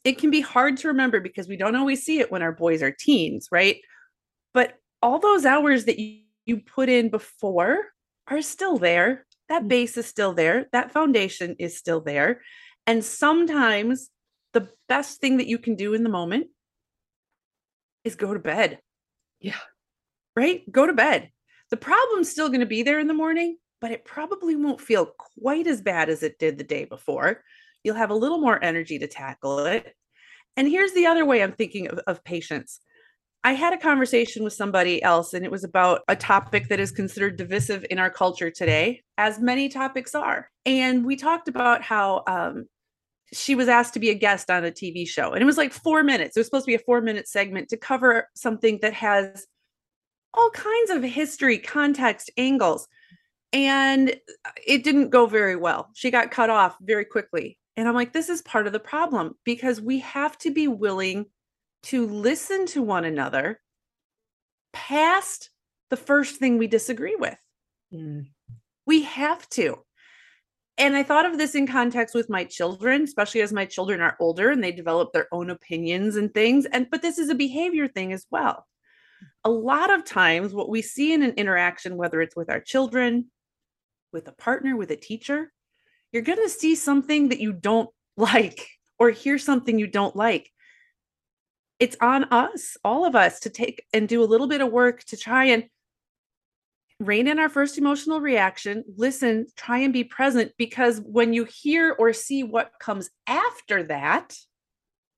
it 0.02 0.18
can 0.18 0.30
be 0.30 0.40
hard 0.40 0.78
to 0.78 0.88
remember 0.88 1.20
because 1.20 1.46
we 1.46 1.56
don't 1.56 1.76
always 1.76 2.02
see 2.02 2.20
it 2.20 2.32
when 2.32 2.42
our 2.42 2.52
boys 2.52 2.82
are 2.82 2.90
teens, 2.90 3.48
right? 3.52 3.76
But 4.54 4.74
all 5.02 5.18
those 5.18 5.44
hours 5.44 5.84
that 5.84 5.98
you, 5.98 6.22
you 6.46 6.58
put 6.58 6.88
in 6.88 7.10
before 7.10 7.84
are 8.26 8.42
still 8.42 8.78
there. 8.78 9.26
That 9.48 9.64
mm. 9.64 9.68
base 9.68 9.96
is 9.96 10.06
still 10.06 10.32
there. 10.32 10.66
That 10.72 10.92
foundation 10.92 11.56
is 11.58 11.76
still 11.76 12.00
there. 12.00 12.40
And 12.86 13.04
sometimes 13.04 14.10
the 14.52 14.68
best 14.88 15.20
thing 15.20 15.36
that 15.36 15.46
you 15.46 15.58
can 15.58 15.76
do 15.76 15.94
in 15.94 16.02
the 16.02 16.08
moment 16.08 16.48
is 18.04 18.16
go 18.16 18.32
to 18.32 18.40
bed. 18.40 18.80
Yeah. 19.40 19.58
Right? 20.36 20.70
Go 20.70 20.86
to 20.86 20.92
bed. 20.92 21.30
The 21.70 21.76
problem's 21.76 22.30
still 22.30 22.48
going 22.48 22.60
to 22.60 22.66
be 22.66 22.82
there 22.82 22.98
in 22.98 23.06
the 23.06 23.14
morning, 23.14 23.56
but 23.80 23.92
it 23.92 24.04
probably 24.04 24.56
won't 24.56 24.80
feel 24.80 25.12
quite 25.40 25.66
as 25.66 25.80
bad 25.80 26.08
as 26.08 26.22
it 26.22 26.38
did 26.38 26.58
the 26.58 26.64
day 26.64 26.84
before. 26.84 27.42
You'll 27.84 27.96
have 27.96 28.10
a 28.10 28.14
little 28.14 28.38
more 28.38 28.62
energy 28.62 28.98
to 28.98 29.06
tackle 29.06 29.60
it. 29.60 29.94
And 30.56 30.68
here's 30.68 30.92
the 30.92 31.06
other 31.06 31.24
way 31.24 31.42
I'm 31.42 31.52
thinking 31.52 31.88
of, 31.88 31.98
of 32.06 32.24
patience. 32.24 32.80
I 33.42 33.54
had 33.54 33.72
a 33.72 33.78
conversation 33.78 34.44
with 34.44 34.52
somebody 34.52 35.02
else, 35.02 35.32
and 35.32 35.46
it 35.46 35.50
was 35.50 35.64
about 35.64 36.02
a 36.08 36.16
topic 36.16 36.68
that 36.68 36.80
is 36.80 36.90
considered 36.90 37.36
divisive 37.36 37.86
in 37.88 37.98
our 37.98 38.10
culture 38.10 38.50
today, 38.50 39.02
as 39.16 39.40
many 39.40 39.70
topics 39.70 40.14
are. 40.14 40.50
And 40.66 41.06
we 41.06 41.16
talked 41.16 41.48
about 41.48 41.82
how 41.82 42.22
um, 42.26 42.66
she 43.32 43.54
was 43.54 43.68
asked 43.68 43.94
to 43.94 44.00
be 44.00 44.10
a 44.10 44.14
guest 44.14 44.50
on 44.50 44.64
a 44.64 44.70
TV 44.70 45.06
show. 45.06 45.32
And 45.32 45.42
it 45.42 45.46
was 45.46 45.56
like 45.56 45.72
four 45.72 46.02
minutes. 46.02 46.36
It 46.36 46.40
was 46.40 46.46
supposed 46.46 46.64
to 46.64 46.70
be 46.70 46.74
a 46.74 46.80
four 46.80 47.00
minute 47.00 47.28
segment 47.28 47.68
to 47.68 47.76
cover 47.76 48.28
something 48.34 48.78
that 48.82 48.94
has 48.94 49.46
all 50.34 50.50
kinds 50.50 50.90
of 50.90 51.02
history, 51.02 51.58
context, 51.58 52.30
angles. 52.36 52.88
And 53.52 54.14
it 54.66 54.84
didn't 54.84 55.10
go 55.10 55.26
very 55.26 55.56
well. 55.56 55.90
She 55.94 56.10
got 56.10 56.30
cut 56.30 56.50
off 56.50 56.76
very 56.80 57.04
quickly. 57.04 57.58
And 57.76 57.88
I'm 57.88 57.94
like, 57.94 58.12
this 58.12 58.28
is 58.28 58.42
part 58.42 58.66
of 58.66 58.72
the 58.72 58.80
problem 58.80 59.34
because 59.44 59.80
we 59.80 60.00
have 60.00 60.36
to 60.38 60.52
be 60.52 60.68
willing 60.68 61.26
to 61.84 62.06
listen 62.06 62.66
to 62.66 62.82
one 62.82 63.04
another 63.04 63.60
past 64.72 65.50
the 65.88 65.96
first 65.96 66.36
thing 66.36 66.58
we 66.58 66.66
disagree 66.66 67.16
with. 67.16 67.38
Mm. 67.92 68.26
We 68.86 69.02
have 69.02 69.48
to 69.50 69.78
and 70.80 70.96
I 70.96 71.02
thought 71.02 71.26
of 71.26 71.36
this 71.36 71.54
in 71.54 71.66
context 71.66 72.14
with 72.14 72.30
my 72.30 72.42
children, 72.42 73.02
especially 73.02 73.42
as 73.42 73.52
my 73.52 73.66
children 73.66 74.00
are 74.00 74.16
older 74.18 74.50
and 74.50 74.64
they 74.64 74.72
develop 74.72 75.12
their 75.12 75.28
own 75.30 75.50
opinions 75.50 76.16
and 76.16 76.32
things. 76.32 76.64
And 76.64 76.88
but 76.90 77.02
this 77.02 77.18
is 77.18 77.28
a 77.28 77.34
behavior 77.34 77.86
thing 77.86 78.14
as 78.14 78.26
well. 78.30 78.66
A 79.44 79.50
lot 79.50 79.92
of 79.92 80.06
times, 80.06 80.54
what 80.54 80.70
we 80.70 80.80
see 80.80 81.12
in 81.12 81.22
an 81.22 81.34
interaction, 81.34 81.98
whether 81.98 82.22
it's 82.22 82.34
with 82.34 82.48
our 82.48 82.60
children, 82.60 83.30
with 84.10 84.26
a 84.26 84.32
partner, 84.32 84.74
with 84.74 84.90
a 84.90 84.96
teacher, 84.96 85.52
you're 86.12 86.22
going 86.22 86.42
to 86.42 86.48
see 86.48 86.74
something 86.74 87.28
that 87.28 87.40
you 87.40 87.52
don't 87.52 87.90
like 88.16 88.66
or 88.98 89.10
hear 89.10 89.38
something 89.38 89.78
you 89.78 89.86
don't 89.86 90.16
like. 90.16 90.50
It's 91.78 91.96
on 92.00 92.24
us, 92.24 92.78
all 92.82 93.04
of 93.04 93.14
us, 93.14 93.40
to 93.40 93.50
take 93.50 93.84
and 93.92 94.08
do 94.08 94.22
a 94.22 94.24
little 94.24 94.48
bit 94.48 94.62
of 94.62 94.72
work 94.72 95.04
to 95.04 95.16
try 95.18 95.46
and 95.46 95.64
rein 97.00 97.26
in 97.26 97.38
our 97.38 97.48
first 97.48 97.78
emotional 97.78 98.20
reaction, 98.20 98.84
listen, 98.96 99.46
try 99.56 99.78
and 99.78 99.92
be 99.92 100.04
present 100.04 100.52
because 100.58 101.00
when 101.00 101.32
you 101.32 101.44
hear 101.44 101.96
or 101.98 102.12
see 102.12 102.44
what 102.44 102.72
comes 102.78 103.10
after 103.26 103.82
that, 103.84 104.36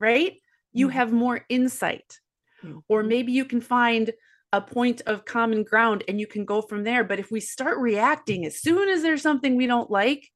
right, 0.01 0.35
you 0.73 0.88
mm-hmm. 0.88 0.97
have 0.97 1.12
more 1.12 1.45
insight. 1.49 2.21
Mm-hmm. 2.64 2.79
Or 2.88 3.03
maybe 3.03 3.33
you 3.33 3.45
can 3.45 3.61
find 3.61 4.12
a 4.53 4.61
point 4.61 5.03
of 5.07 5.25
common 5.25 5.64
ground 5.64 6.05
and 6.07 6.21
you 6.21 6.27
can 6.27 6.45
go 6.45 6.62
from 6.62 6.85
there. 6.85 7.03
But 7.03 7.18
if 7.18 7.31
we 7.31 7.40
start 7.40 7.79
reacting 7.79 8.47
as 8.47 8.61
soon 8.61 8.88
as 8.88 9.03
there's 9.03 9.23
something 9.23 9.57
we 9.57 9.66
don't 9.66 9.90
like, 9.90 10.29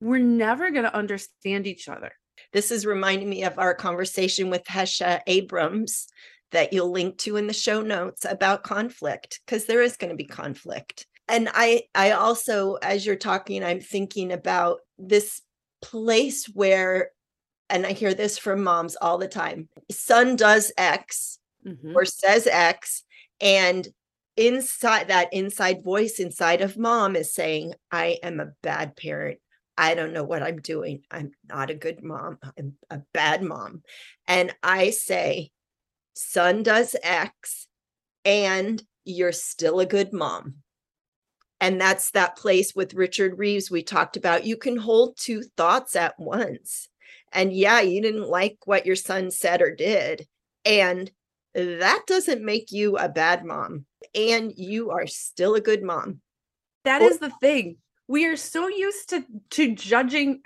we're 0.00 0.18
never 0.18 0.70
going 0.70 0.84
to 0.84 0.94
understand 0.94 1.66
each 1.66 1.88
other. 1.88 2.12
This 2.52 2.70
is 2.70 2.86
reminding 2.86 3.28
me 3.28 3.44
of 3.44 3.58
our 3.58 3.74
conversation 3.74 4.50
with 4.50 4.64
Hesha 4.64 5.20
Abrams 5.26 6.08
that 6.52 6.72
you'll 6.72 6.90
link 6.90 7.18
to 7.18 7.36
in 7.36 7.46
the 7.46 7.52
show 7.52 7.82
notes 7.82 8.24
about 8.24 8.62
conflict 8.62 9.40
because 9.44 9.64
there 9.64 9.82
is 9.82 9.96
going 9.96 10.10
to 10.10 10.16
be 10.16 10.24
conflict 10.24 11.06
and 11.28 11.48
i 11.54 11.82
i 11.94 12.12
also 12.12 12.74
as 12.74 13.04
you're 13.04 13.16
talking 13.16 13.64
i'm 13.64 13.80
thinking 13.80 14.32
about 14.32 14.80
this 14.98 15.42
place 15.80 16.46
where 16.46 17.10
and 17.68 17.86
i 17.86 17.92
hear 17.92 18.14
this 18.14 18.38
from 18.38 18.62
moms 18.62 18.96
all 18.96 19.18
the 19.18 19.28
time 19.28 19.68
son 19.90 20.36
does 20.36 20.72
x 20.76 21.38
mm-hmm. 21.66 21.96
or 21.96 22.04
says 22.04 22.46
x 22.46 23.02
and 23.40 23.88
inside 24.36 25.08
that 25.08 25.32
inside 25.32 25.84
voice 25.84 26.18
inside 26.18 26.60
of 26.60 26.78
mom 26.78 27.16
is 27.16 27.34
saying 27.34 27.74
i 27.90 28.18
am 28.22 28.40
a 28.40 28.52
bad 28.62 28.96
parent 28.96 29.38
I 29.76 29.94
don't 29.94 30.12
know 30.12 30.22
what 30.22 30.42
I'm 30.42 30.60
doing. 30.60 31.02
I'm 31.10 31.32
not 31.48 31.70
a 31.70 31.74
good 31.74 32.02
mom. 32.02 32.38
I'm 32.58 32.74
a 32.90 33.00
bad 33.14 33.42
mom. 33.42 33.82
And 34.28 34.54
I 34.62 34.90
say, 34.90 35.50
son 36.14 36.62
does 36.62 36.96
X, 37.02 37.66
and 38.24 38.82
you're 39.04 39.32
still 39.32 39.80
a 39.80 39.86
good 39.86 40.12
mom. 40.12 40.56
And 41.60 41.80
that's 41.80 42.10
that 42.10 42.36
place 42.36 42.74
with 42.74 42.94
Richard 42.94 43.38
Reeves 43.38 43.70
we 43.70 43.82
talked 43.82 44.16
about. 44.16 44.44
You 44.44 44.56
can 44.56 44.76
hold 44.76 45.16
two 45.16 45.42
thoughts 45.56 45.94
at 45.94 46.18
once. 46.18 46.88
And 47.32 47.52
yeah, 47.52 47.80
you 47.80 48.02
didn't 48.02 48.28
like 48.28 48.58
what 48.64 48.84
your 48.84 48.96
son 48.96 49.30
said 49.30 49.62
or 49.62 49.74
did. 49.74 50.26
And 50.64 51.10
that 51.54 52.02
doesn't 52.06 52.44
make 52.44 52.72
you 52.72 52.96
a 52.96 53.08
bad 53.08 53.44
mom. 53.44 53.86
And 54.14 54.52
you 54.56 54.90
are 54.90 55.06
still 55.06 55.54
a 55.54 55.60
good 55.60 55.82
mom. 55.82 56.20
That 56.84 57.00
is 57.00 57.18
the 57.18 57.30
thing 57.40 57.76
we 58.12 58.26
are 58.26 58.36
so 58.36 58.68
used 58.68 59.08
to 59.08 59.24
to 59.48 59.74
judging 59.74 60.42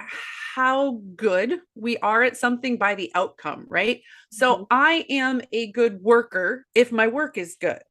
how 0.54 1.00
good 1.16 1.58
we 1.74 1.96
are 1.98 2.22
at 2.22 2.36
something 2.36 2.78
by 2.78 2.94
the 2.94 3.10
outcome, 3.12 3.66
right? 3.68 4.02
So 4.30 4.54
mm-hmm. 4.54 4.64
I 4.70 5.04
am 5.10 5.42
a 5.50 5.72
good 5.72 6.00
worker 6.00 6.64
if 6.76 6.92
my 6.92 7.08
work 7.08 7.36
is 7.36 7.56
good. 7.60 7.82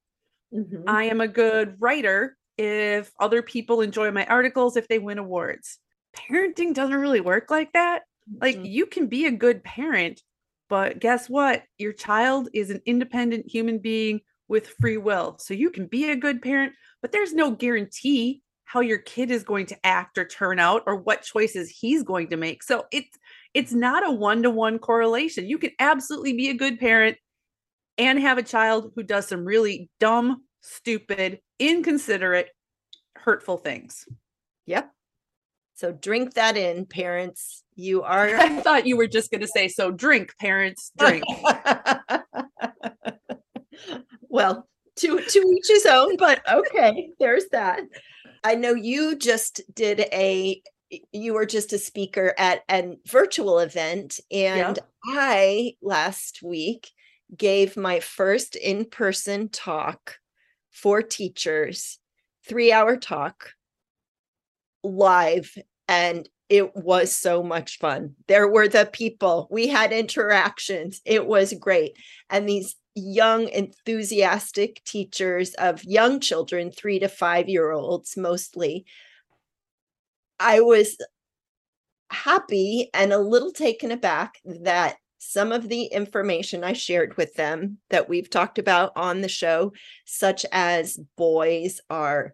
Mm-hmm. 0.53 0.83
I 0.87 1.03
am 1.03 1.19
a 1.19 1.27
good 1.27 1.75
writer 1.79 2.37
if 2.57 3.11
other 3.19 3.41
people 3.41 3.81
enjoy 3.81 4.11
my 4.11 4.25
articles, 4.27 4.77
if 4.77 4.87
they 4.87 4.97
win 4.97 5.17
awards. 5.17 5.77
Parenting 6.15 6.73
doesn't 6.73 6.95
really 6.95 7.19
work 7.19 7.51
like 7.51 7.73
that. 7.73 8.03
Like 8.41 8.55
mm-hmm. 8.55 8.65
you 8.65 8.85
can 8.85 9.07
be 9.07 9.25
a 9.25 9.31
good 9.31 9.61
parent, 9.61 10.21
but 10.69 10.99
guess 10.99 11.29
what? 11.29 11.63
Your 11.77 11.91
child 11.91 12.47
is 12.53 12.69
an 12.69 12.81
independent 12.85 13.51
human 13.51 13.79
being 13.79 14.21
with 14.47 14.69
free 14.79 14.97
will. 14.97 15.35
So 15.39 15.53
you 15.53 15.69
can 15.69 15.87
be 15.87 16.11
a 16.11 16.15
good 16.15 16.41
parent, 16.41 16.71
but 17.01 17.11
there's 17.11 17.33
no 17.33 17.51
guarantee 17.51 18.41
how 18.65 18.81
your 18.81 18.97
kid 18.97 19.31
is 19.31 19.43
going 19.43 19.67
to 19.67 19.85
act 19.85 20.17
or 20.17 20.25
turn 20.25 20.59
out 20.59 20.83
or 20.85 20.95
what 20.95 21.21
choices 21.21 21.69
he's 21.69 22.03
going 22.03 22.27
to 22.29 22.37
make. 22.37 22.63
So 22.63 22.85
it's 22.91 23.17
it's 23.53 23.71
not 23.71 24.05
a 24.05 24.11
one-to-one 24.11 24.79
correlation. 24.79 25.47
You 25.47 25.57
can 25.57 25.71
absolutely 25.79 26.33
be 26.33 26.49
a 26.49 26.53
good 26.53 26.77
parent 26.79 27.17
and 27.97 28.19
have 28.19 28.37
a 28.37 28.43
child 28.43 28.91
who 28.95 29.03
does 29.03 29.27
some 29.27 29.45
really 29.45 29.89
dumb, 29.99 30.43
stupid, 30.61 31.39
inconsiderate, 31.57 32.49
hurtful 33.15 33.57
things. 33.57 34.05
Yep. 34.65 34.91
So 35.75 35.91
drink 35.93 36.33
that 36.33 36.57
in, 36.57 36.85
parents. 36.85 37.63
You 37.75 38.03
are 38.03 38.35
I 38.35 38.59
thought 38.61 38.87
you 38.87 38.97
were 38.97 39.07
just 39.07 39.31
going 39.31 39.41
to 39.41 39.47
say 39.47 39.67
so 39.67 39.91
drink, 39.91 40.33
parents, 40.39 40.91
drink. 40.97 41.23
well, 44.21 44.67
to 44.97 45.19
to 45.19 45.39
each 45.39 45.67
his 45.67 45.85
own, 45.85 46.17
but 46.17 46.41
okay, 46.51 47.09
there's 47.19 47.45
that. 47.51 47.81
I 48.45 48.53
know 48.53 48.75
you 48.75 49.17
just 49.17 49.61
did 49.73 50.01
a 50.13 50.61
you 51.11 51.33
were 51.33 51.47
just 51.47 51.73
a 51.73 51.79
speaker 51.79 52.35
at 52.37 52.61
a 52.69 52.95
virtual 53.07 53.57
event 53.57 54.19
and 54.31 54.77
I 55.03 55.73
last 55.81 56.43
week 56.43 56.91
gave 57.35 57.75
my 57.75 57.99
first 57.99 58.55
in-person 58.55 59.49
talk 59.49 60.17
for 60.71 61.01
teachers, 61.01 61.97
3-hour 62.47 62.97
talk 62.97 63.53
live 64.83 65.57
and 65.87 66.29
it 66.47 66.75
was 66.75 67.11
so 67.15 67.41
much 67.41 67.79
fun. 67.79 68.13
There 68.27 68.47
were 68.47 68.67
the 68.67 68.85
people, 68.85 69.47
we 69.49 69.67
had 69.67 69.91
interactions. 69.91 71.01
It 71.03 71.25
was 71.25 71.51
great. 71.53 71.97
And 72.29 72.47
these 72.47 72.75
young, 72.95 73.49
enthusiastic 73.49 74.83
teachers 74.85 75.53
of 75.55 75.83
young 75.83 76.19
children, 76.19 76.71
three 76.71 76.99
to 76.99 77.09
five 77.09 77.49
year 77.49 77.71
olds 77.71 78.15
mostly, 78.17 78.85
I 80.39 80.61
was 80.61 80.97
happy 82.09 82.89
and 82.93 83.11
a 83.11 83.19
little 83.19 83.51
taken 83.51 83.91
aback 83.91 84.39
that 84.45 84.97
some 85.17 85.51
of 85.51 85.69
the 85.69 85.85
information 85.85 86.63
I 86.63 86.73
shared 86.73 87.17
with 87.17 87.33
them 87.33 87.79
that 87.89 88.07
we've 88.07 88.29
talked 88.29 88.59
about 88.59 88.91
on 88.95 89.21
the 89.21 89.29
show, 89.29 89.73
such 90.05 90.45
as 90.51 90.99
boys 91.17 91.81
are 91.89 92.33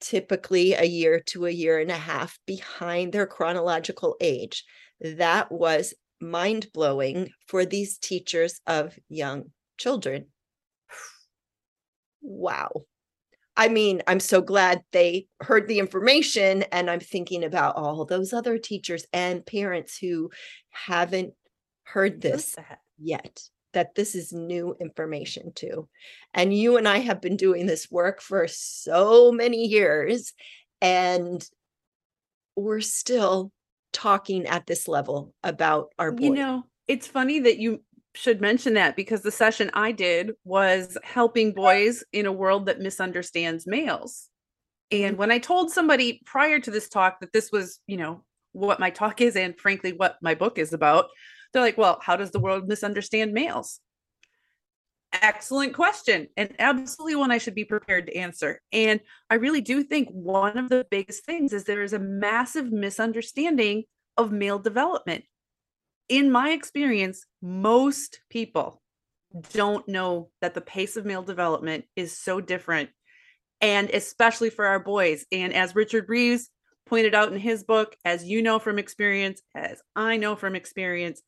typically 0.00 0.74
a 0.74 0.84
year 0.84 1.20
to 1.26 1.46
a 1.46 1.50
year 1.50 1.78
and 1.78 1.90
a 1.90 1.96
half 1.96 2.38
behind 2.46 3.12
their 3.12 3.26
chronological 3.26 4.16
age. 4.20 4.64
That 5.00 5.52
was 5.52 5.94
mind 6.20 6.66
blowing 6.74 7.30
for 7.46 7.64
these 7.64 7.98
teachers 7.98 8.60
of 8.66 8.98
young 9.08 9.44
children. 9.78 10.26
Wow. 12.20 12.70
I 13.56 13.68
mean, 13.68 14.02
I'm 14.06 14.20
so 14.20 14.40
glad 14.40 14.82
they 14.92 15.26
heard 15.40 15.68
the 15.68 15.78
information, 15.78 16.62
and 16.72 16.90
I'm 16.90 17.00
thinking 17.00 17.44
about 17.44 17.76
all 17.76 18.04
those 18.04 18.32
other 18.32 18.56
teachers 18.56 19.04
and 19.12 19.44
parents 19.44 19.98
who 19.98 20.30
haven't 20.70 21.34
heard 21.84 22.22
this 22.22 22.56
yet, 22.98 23.42
that 23.74 23.94
this 23.94 24.14
is 24.14 24.32
new 24.32 24.74
information 24.80 25.52
too. 25.54 25.88
And 26.32 26.56
you 26.56 26.78
and 26.78 26.88
I 26.88 26.98
have 27.00 27.20
been 27.20 27.36
doing 27.36 27.66
this 27.66 27.90
work 27.90 28.22
for 28.22 28.46
so 28.48 29.30
many 29.30 29.66
years, 29.66 30.32
and 30.80 31.46
we're 32.56 32.80
still 32.80 33.52
talking 33.92 34.46
at 34.46 34.66
this 34.66 34.88
level 34.88 35.34
about 35.42 35.92
our 35.98 36.10
boys. 36.10 36.24
You 36.24 36.34
know, 36.34 36.64
it's 36.88 37.06
funny 37.06 37.40
that 37.40 37.58
you 37.58 37.82
should 38.14 38.40
mention 38.40 38.74
that 38.74 38.96
because 38.96 39.22
the 39.22 39.30
session 39.30 39.70
I 39.72 39.92
did 39.92 40.32
was 40.44 40.98
helping 41.02 41.52
boys 41.52 42.04
in 42.12 42.26
a 42.26 42.32
world 42.32 42.66
that 42.66 42.80
misunderstands 42.80 43.66
males. 43.66 44.28
And 44.90 45.12
mm-hmm. 45.12 45.16
when 45.16 45.30
I 45.30 45.38
told 45.38 45.70
somebody 45.70 46.20
prior 46.26 46.60
to 46.60 46.70
this 46.70 46.88
talk 46.88 47.20
that 47.20 47.32
this 47.32 47.50
was, 47.50 47.80
you 47.86 47.96
know, 47.96 48.24
what 48.52 48.80
my 48.80 48.90
talk 48.90 49.20
is 49.20 49.34
and 49.34 49.58
frankly 49.58 49.92
what 49.92 50.16
my 50.20 50.34
book 50.34 50.58
is 50.58 50.72
about, 50.72 51.06
they're 51.52 51.62
like, 51.62 51.78
well, 51.78 51.98
how 52.02 52.16
does 52.16 52.30
the 52.30 52.40
world 52.40 52.68
misunderstand 52.68 53.32
males? 53.32 53.80
Excellent 55.20 55.74
question, 55.74 56.28
and 56.38 56.54
absolutely 56.58 57.16
one 57.16 57.30
I 57.30 57.36
should 57.36 57.54
be 57.54 57.66
prepared 57.66 58.06
to 58.06 58.16
answer. 58.16 58.62
And 58.72 59.00
I 59.28 59.34
really 59.34 59.60
do 59.60 59.82
think 59.82 60.08
one 60.08 60.56
of 60.56 60.70
the 60.70 60.86
biggest 60.90 61.26
things 61.26 61.52
is 61.52 61.64
there 61.64 61.82
is 61.82 61.92
a 61.92 61.98
massive 61.98 62.72
misunderstanding 62.72 63.84
of 64.16 64.32
male 64.32 64.58
development 64.58 65.24
in 66.08 66.30
my 66.30 66.50
experience, 66.50 67.26
most 67.40 68.20
people 68.30 68.82
don't 69.52 69.86
know 69.88 70.30
that 70.40 70.54
the 70.54 70.60
pace 70.60 70.96
of 70.96 71.06
male 71.06 71.22
development 71.22 71.84
is 71.96 72.18
so 72.18 72.40
different. 72.40 72.90
And 73.60 73.90
especially 73.90 74.50
for 74.50 74.66
our 74.66 74.80
boys. 74.80 75.24
And 75.30 75.54
as 75.54 75.76
Richard 75.76 76.08
Reeves 76.08 76.50
pointed 76.86 77.14
out 77.14 77.32
in 77.32 77.38
his 77.38 77.62
book, 77.62 77.96
as 78.04 78.24
you 78.24 78.42
know 78.42 78.58
from 78.58 78.78
experience, 78.78 79.40
as 79.54 79.80
I 79.94 80.16
know 80.16 80.34
from 80.36 80.54
experience, 80.54 81.22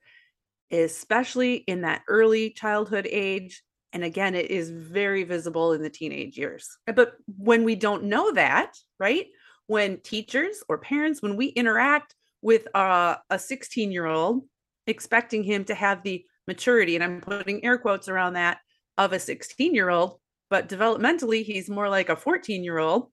especially 0.70 1.54
in 1.54 1.82
that 1.82 2.02
early 2.08 2.50
childhood 2.50 3.06
age. 3.08 3.62
And 3.92 4.02
again, 4.02 4.34
it 4.34 4.50
is 4.50 4.70
very 4.70 5.22
visible 5.22 5.72
in 5.72 5.82
the 5.82 5.90
teenage 5.90 6.36
years. 6.36 6.68
But 6.86 7.14
when 7.38 7.62
we 7.62 7.76
don't 7.76 8.04
know 8.04 8.32
that, 8.32 8.72
right? 8.98 9.26
When 9.68 10.00
teachers 10.00 10.62
or 10.68 10.78
parents, 10.78 11.22
when 11.22 11.36
we 11.36 11.46
interact 11.46 12.14
with 12.42 12.66
uh, 12.74 13.16
a 13.30 13.38
16 13.38 13.92
year 13.92 14.06
old 14.06 14.42
expecting 14.86 15.42
him 15.42 15.64
to 15.64 15.74
have 15.74 16.02
the 16.02 16.24
maturity, 16.46 16.94
and 16.94 17.04
I'm 17.04 17.20
putting 17.20 17.64
air 17.64 17.78
quotes 17.78 18.08
around 18.08 18.34
that, 18.34 18.58
of 18.96 19.12
a 19.12 19.18
16 19.18 19.74
year 19.74 19.90
old, 19.90 20.20
but 20.50 20.68
developmentally, 20.68 21.44
he's 21.44 21.68
more 21.68 21.88
like 21.88 22.08
a 22.08 22.16
14 22.16 22.62
year 22.62 22.78
old. 22.78 23.10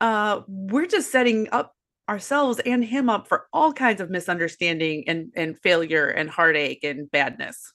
Uh, 0.00 0.40
we're 0.48 0.86
just 0.86 1.12
setting 1.12 1.48
up 1.52 1.74
ourselves 2.08 2.60
and 2.66 2.84
him 2.84 3.08
up 3.08 3.28
for 3.28 3.46
all 3.52 3.72
kinds 3.72 4.00
of 4.00 4.10
misunderstanding 4.10 5.04
and, 5.06 5.30
and 5.36 5.58
failure 5.60 6.08
and 6.08 6.28
heartache 6.28 6.84
and 6.84 7.10
badness. 7.10 7.72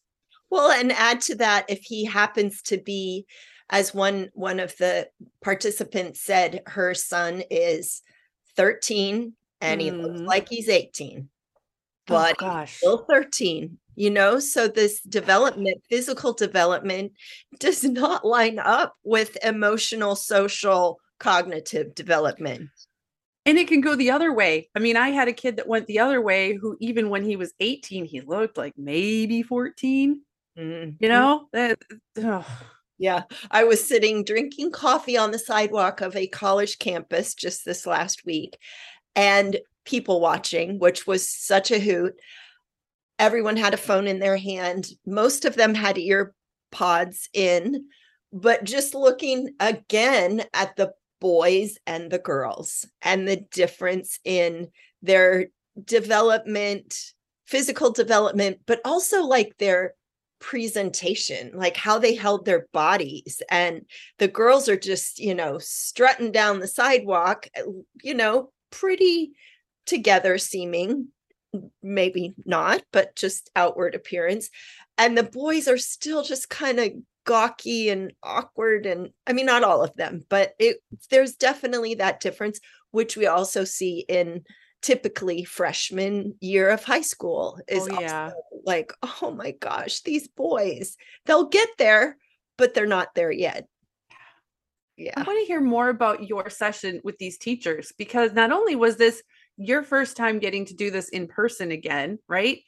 Well, 0.50 0.72
and 0.72 0.92
add 0.92 1.22
to 1.22 1.36
that, 1.36 1.66
if 1.70 1.80
he 1.84 2.06
happens 2.06 2.62
to 2.64 2.78
be, 2.78 3.26
as 3.70 3.94
one 3.94 4.30
one 4.34 4.60
of 4.60 4.76
the 4.78 5.08
participants 5.44 6.22
said, 6.22 6.64
her 6.66 6.96
son 6.96 7.44
is 7.52 8.02
13 8.58 9.34
and 9.62 9.80
mm. 9.80 9.84
he 9.84 9.92
looks 9.92 10.22
mm. 10.22 10.26
like 10.26 10.50
he's 10.50 10.70
18 10.70 11.30
but 12.10 12.36
oh, 12.40 12.46
gosh. 12.46 12.78
still 12.78 13.06
13 13.10 13.78
you 14.00 14.10
know? 14.10 14.40
So 14.40 14.70
this 14.70 15.02
development 15.02 15.84
physical 15.90 16.32
development 16.32 17.12
does 17.60 17.84
not 17.84 18.26
line 18.26 18.58
up 18.58 18.96
with 19.04 19.38
emotional 19.44 20.16
social 20.16 21.00
cognitive 21.20 21.94
development. 21.94 22.70
And 23.46 23.58
it 23.58 23.68
can 23.68 23.82
go 23.82 23.96
the 23.96 24.12
other 24.12 24.34
way. 24.34 24.70
I 24.74 24.80
mean 24.80 24.96
i 24.96 25.10
had 25.10 25.28
a 25.28 25.34
kid 25.34 25.58
that 25.58 25.68
went 25.68 25.86
the 25.88 26.00
other 26.00 26.22
way 26.22 26.56
who 26.56 26.78
even 26.80 27.10
when 27.10 27.26
he 27.26 27.36
was 27.36 27.54
18 27.60 28.06
he 28.06 28.22
looked 28.22 28.58
like 28.58 28.74
maybe 28.78 29.44
14 29.44 30.22
mm-hmm. 30.58 30.90
you 31.00 31.10
know? 31.10 31.48
That 31.52 31.80
yeah 32.98 33.24
i 33.50 33.64
was 33.64 33.86
sitting 33.86 34.26
drinking 34.26 34.72
coffee 34.72 35.18
on 35.18 35.32
the 35.32 35.40
sidewalk 35.40 36.02
of 36.02 36.16
a 36.16 36.28
college 36.28 36.80
campus 36.80 37.34
just 37.34 37.64
this 37.64 37.86
last 37.86 38.26
week 38.26 38.58
and 39.16 39.58
people 39.90 40.22
watching, 40.22 40.78
which 40.78 41.08
was 41.08 41.28
such 41.28 41.72
a 41.72 41.80
hoot. 41.80 42.14
Everyone 43.18 43.58
had 43.58 43.74
a 43.74 43.78
phone 43.78 44.06
in 44.06 44.20
their 44.20 44.38
hand. 44.38 44.88
Most 45.06 45.46
of 45.46 45.56
them 45.56 45.74
had 45.74 45.98
ear 45.98 46.36
pods 46.72 47.28
in, 47.34 47.86
but 48.32 48.64
just 48.64 48.94
looking 48.94 49.56
again 49.60 50.44
at 50.54 50.76
the 50.76 50.94
boys 51.20 51.80
and 51.88 52.12
the 52.12 52.20
girls 52.20 52.86
and 53.02 53.28
the 53.28 53.38
difference 53.52 54.20
in 54.24 54.68
their 55.02 55.48
development, 55.84 56.96
physical 57.48 57.92
development, 57.92 58.60
but 58.68 58.80
also 58.86 59.24
like 59.24 59.58
their 59.58 59.96
presentation, 60.40 61.52
like 61.56 61.76
how 61.76 61.98
they 61.98 62.14
held 62.14 62.46
their 62.46 62.68
bodies. 62.74 63.42
And 63.50 63.82
the 64.20 64.28
girls 64.28 64.70
are 64.70 64.78
just, 64.78 65.18
you 65.18 65.34
know, 65.34 65.58
strutting 65.58 66.32
down 66.32 66.60
the 66.60 66.68
sidewalk, 66.68 67.48
you 68.04 68.14
know, 68.14 68.52
pretty 68.70 69.32
together 69.90 70.38
seeming 70.38 71.10
maybe 71.82 72.34
not 72.46 72.82
but 72.94 73.16
just 73.16 73.50
outward 73.56 73.96
appearance. 73.96 74.50
And 74.98 75.18
the 75.18 75.24
boys 75.24 75.68
are 75.68 75.78
still 75.78 76.24
just 76.24 76.50
kind 76.50 76.80
of 76.80 76.92
gawky 77.30 77.90
and 77.90 78.12
awkward 78.24 78.88
and 78.88 79.12
i 79.28 79.34
mean 79.34 79.46
not 79.46 79.64
all 79.64 79.84
of 79.84 79.94
them 79.96 80.26
but 80.30 80.54
it 80.58 80.78
there's 81.12 81.36
definitely 81.36 81.94
that 81.94 82.20
difference 82.20 82.60
which 82.90 83.16
we 83.16 83.28
also 83.28 83.64
see 83.64 84.04
in 84.10 84.42
typically 84.82 85.44
freshman 85.44 86.34
year 86.42 86.70
of 86.70 86.84
high 86.84 87.02
school 87.02 87.60
is 87.68 87.88
oh, 87.92 88.00
yeah. 88.00 88.32
like 88.66 88.92
oh 89.22 89.30
my 89.30 89.52
gosh 89.52 90.02
these 90.02 90.28
boys 90.28 90.98
they'll 91.28 91.46
get 91.46 91.70
there 91.78 92.18
but 92.58 92.74
they're 92.74 92.88
not 92.88 93.14
there 93.14 93.32
yet. 93.32 93.68
Yeah 94.98 95.14
i 95.16 95.22
want 95.22 95.40
to 95.40 95.46
hear 95.46 95.62
more 95.62 95.90
about 95.90 96.28
your 96.28 96.50
session 96.50 97.00
with 97.04 97.20
these 97.20 97.38
teachers 97.38 97.94
because 97.96 98.34
not 98.34 98.52
only 98.52 98.76
was 98.76 98.98
this 98.98 99.22
your 99.60 99.84
first 99.84 100.18
time 100.18 100.40
getting 100.40 100.66
to 100.66 100.74
do 100.74 100.90
this 100.90 101.10
in 101.10 101.28
person 101.28 101.72
again 101.72 102.18
right 102.28 102.62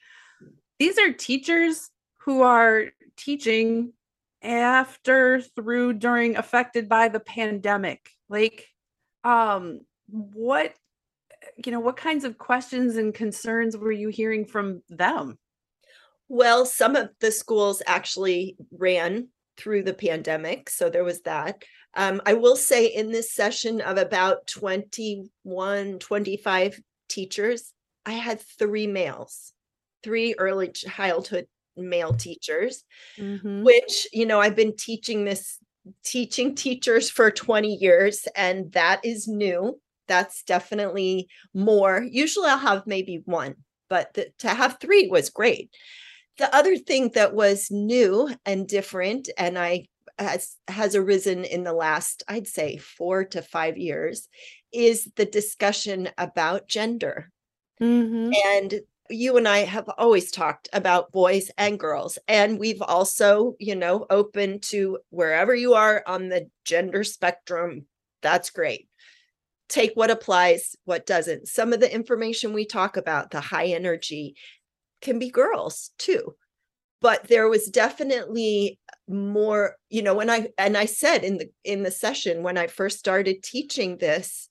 these 0.78 0.98
are 0.98 1.12
teachers 1.12 1.90
who 2.20 2.42
are 2.42 2.86
teaching 3.18 3.94
after 4.44 5.42
through 5.42 5.94
during 5.94 6.36
affected 6.36 6.88
by 6.90 7.08
the 7.08 7.20
pandemic 7.20 8.10
like 8.30 8.68
um 9.24 9.82
what 10.08 10.74
you 11.66 11.72
know, 11.72 11.80
what 11.80 11.98
kinds 11.98 12.24
of 12.24 12.38
questions 12.38 12.96
and 12.96 13.14
concerns 13.14 13.78
were 13.78 13.92
you 13.92 14.10
hearing 14.10 14.46
from 14.46 14.82
them? 14.90 15.38
Well, 16.28 16.66
some 16.66 16.96
of 16.96 17.10
the 17.20 17.32
schools 17.32 17.82
actually 17.86 18.56
ran 18.72 19.30
through 19.58 19.84
the 19.84 19.94
pandemic. 19.94 20.70
So 20.70 20.90
there 20.90 21.04
was 21.04 21.22
that. 21.22 21.64
Um, 21.96 22.22
I 22.26 22.34
will 22.34 22.56
say 22.56 22.88
in 22.88 23.12
this 23.12 23.34
session 23.34 23.82
of 23.82 23.98
about 23.98 24.48
21, 24.48 26.00
25 26.00 26.82
teachers, 27.10 27.74
I 28.06 28.14
had 28.14 28.42
three 28.42 28.88
males, 28.88 29.54
three 30.04 30.36
early 30.38 30.70
childhood 30.70 31.48
male 31.76 32.14
teachers, 32.14 32.84
mm-hmm. 33.18 33.64
which, 33.64 34.08
you 34.14 34.26
know, 34.26 34.40
I've 34.40 34.56
been 34.56 34.76
teaching 34.76 35.26
this, 35.26 35.58
teaching 36.06 36.56
teachers 36.56 37.10
for 37.10 37.30
20 37.30 37.76
years, 37.76 38.28
and 38.36 38.72
that 38.72 39.02
is 39.04 39.28
new 39.28 39.80
that's 40.12 40.44
definitely 40.44 41.30
more. 41.54 42.06
Usually 42.10 42.50
I'll 42.50 42.58
have 42.58 42.86
maybe 42.86 43.22
one, 43.24 43.56
but 43.90 44.14
the, 44.14 44.28
to 44.40 44.50
have 44.50 44.78
three 44.82 45.08
was 45.08 45.30
great. 45.30 45.72
The 46.38 46.54
other 46.54 46.76
thing 46.76 47.12
that 47.16 47.34
was 47.34 47.72
new 47.72 48.30
and 48.46 48.68
different, 48.68 49.30
and 49.38 49.58
I 49.58 49.88
has 50.24 50.56
has 50.68 50.96
arisen 50.96 51.44
in 51.44 51.64
the 51.64 51.74
last, 51.74 52.24
I'd 52.28 52.48
say, 52.48 52.78
four 52.78 53.26
to 53.26 53.42
five 53.42 53.78
years, 53.78 54.28
is 54.72 55.10
the 55.16 55.26
discussion 55.26 56.10
about 56.18 56.68
gender. 56.68 57.32
Mm-hmm. 57.82 58.32
And 58.46 58.82
you 59.10 59.36
and 59.38 59.48
I 59.48 59.60
have 59.60 59.90
always 59.98 60.32
talked 60.32 60.70
about 60.72 61.12
boys 61.12 61.52
and 61.58 61.80
girls. 61.80 62.18
And 62.28 62.60
we've 62.60 62.82
also, 62.82 63.56
you 63.60 63.76
know, 63.76 64.06
open 64.10 64.60
to 64.62 65.00
wherever 65.10 65.54
you 65.54 65.74
are 65.74 66.04
on 66.08 66.30
the 66.30 66.50
gender 66.64 67.04
spectrum. 67.04 67.88
That's 68.22 68.52
great 68.52 68.88
take 69.72 69.94
what 69.94 70.12
applies, 70.12 70.76
what 70.84 71.06
doesn't. 71.06 71.48
Some 71.48 71.74
of 71.74 71.80
the 71.80 71.92
information 71.92 72.54
we 72.54 72.66
talk 72.66 72.98
about, 72.98 73.32
the 73.32 73.40
high 73.40 73.68
energy, 73.68 74.36
can 75.02 75.18
be 75.18 75.32
girls 75.32 75.92
too. 75.98 76.36
But 77.00 77.28
there 77.30 77.48
was 77.48 77.68
definitely 77.68 78.80
more, 79.08 79.76
you 79.90 80.02
know, 80.02 80.14
when 80.14 80.30
I 80.30 80.50
and 80.58 80.78
I 80.78 80.86
said 80.86 81.24
in 81.24 81.38
the 81.38 81.50
in 81.64 81.84
the 81.84 81.92
session 81.92 82.44
when 82.44 82.58
I 82.58 82.68
first 82.68 83.00
started 83.00 83.44
teaching 83.44 83.98
this, 83.98 84.50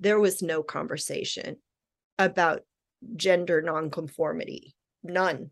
there 0.00 0.20
was 0.20 0.42
no 0.42 0.62
conversation 0.62 1.56
about 2.18 2.62
gender 3.16 3.62
nonconformity. 3.62 4.74
None. 5.02 5.50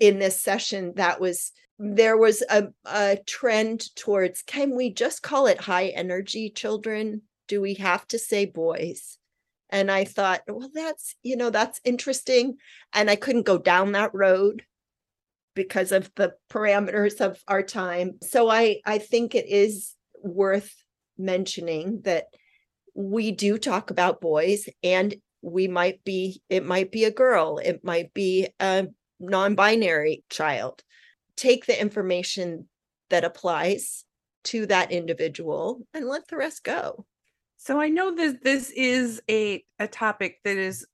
In 0.00 0.18
this 0.18 0.40
session, 0.40 0.94
that 0.96 1.20
was 1.20 1.52
there 1.78 2.16
was 2.16 2.42
a, 2.48 2.68
a 2.86 3.18
trend 3.26 3.94
towards 3.96 4.42
can 4.42 4.76
we 4.76 4.92
just 4.92 5.22
call 5.22 5.46
it 5.46 5.60
high 5.60 5.88
energy 5.88 6.50
children 6.50 7.22
do 7.48 7.60
we 7.60 7.74
have 7.74 8.06
to 8.08 8.18
say 8.18 8.46
boys? 8.46 9.18
And 9.70 9.90
I 9.90 10.04
thought, 10.04 10.42
well, 10.46 10.70
that's, 10.72 11.16
you 11.22 11.36
know, 11.36 11.50
that's 11.50 11.80
interesting. 11.84 12.56
And 12.92 13.10
I 13.10 13.16
couldn't 13.16 13.46
go 13.46 13.58
down 13.58 13.92
that 13.92 14.14
road 14.14 14.62
because 15.54 15.92
of 15.92 16.10
the 16.16 16.34
parameters 16.50 17.20
of 17.20 17.42
our 17.48 17.62
time. 17.62 18.18
So 18.22 18.50
I 18.50 18.80
I 18.84 18.98
think 18.98 19.34
it 19.34 19.48
is 19.48 19.94
worth 20.22 20.74
mentioning 21.16 22.00
that 22.04 22.26
we 22.94 23.32
do 23.32 23.58
talk 23.58 23.90
about 23.90 24.20
boys 24.20 24.68
and 24.82 25.14
we 25.42 25.68
might 25.68 26.02
be 26.04 26.42
it 26.48 26.64
might 26.64 26.90
be 26.90 27.04
a 27.04 27.10
girl, 27.10 27.58
it 27.58 27.84
might 27.84 28.12
be 28.14 28.48
a 28.60 28.86
non-binary 29.20 30.24
child. 30.30 30.82
Take 31.36 31.66
the 31.66 31.80
information 31.80 32.68
that 33.10 33.24
applies 33.24 34.04
to 34.44 34.66
that 34.66 34.92
individual 34.92 35.86
and 35.92 36.06
let 36.06 36.28
the 36.28 36.36
rest 36.36 36.64
go. 36.64 37.06
So 37.56 37.80
I 37.80 37.88
know 37.88 38.14
that 38.14 38.42
this 38.42 38.70
is 38.70 39.22
a 39.28 39.64
a 39.78 39.86
topic 39.86 40.40
that 40.44 40.56
is 40.56 40.86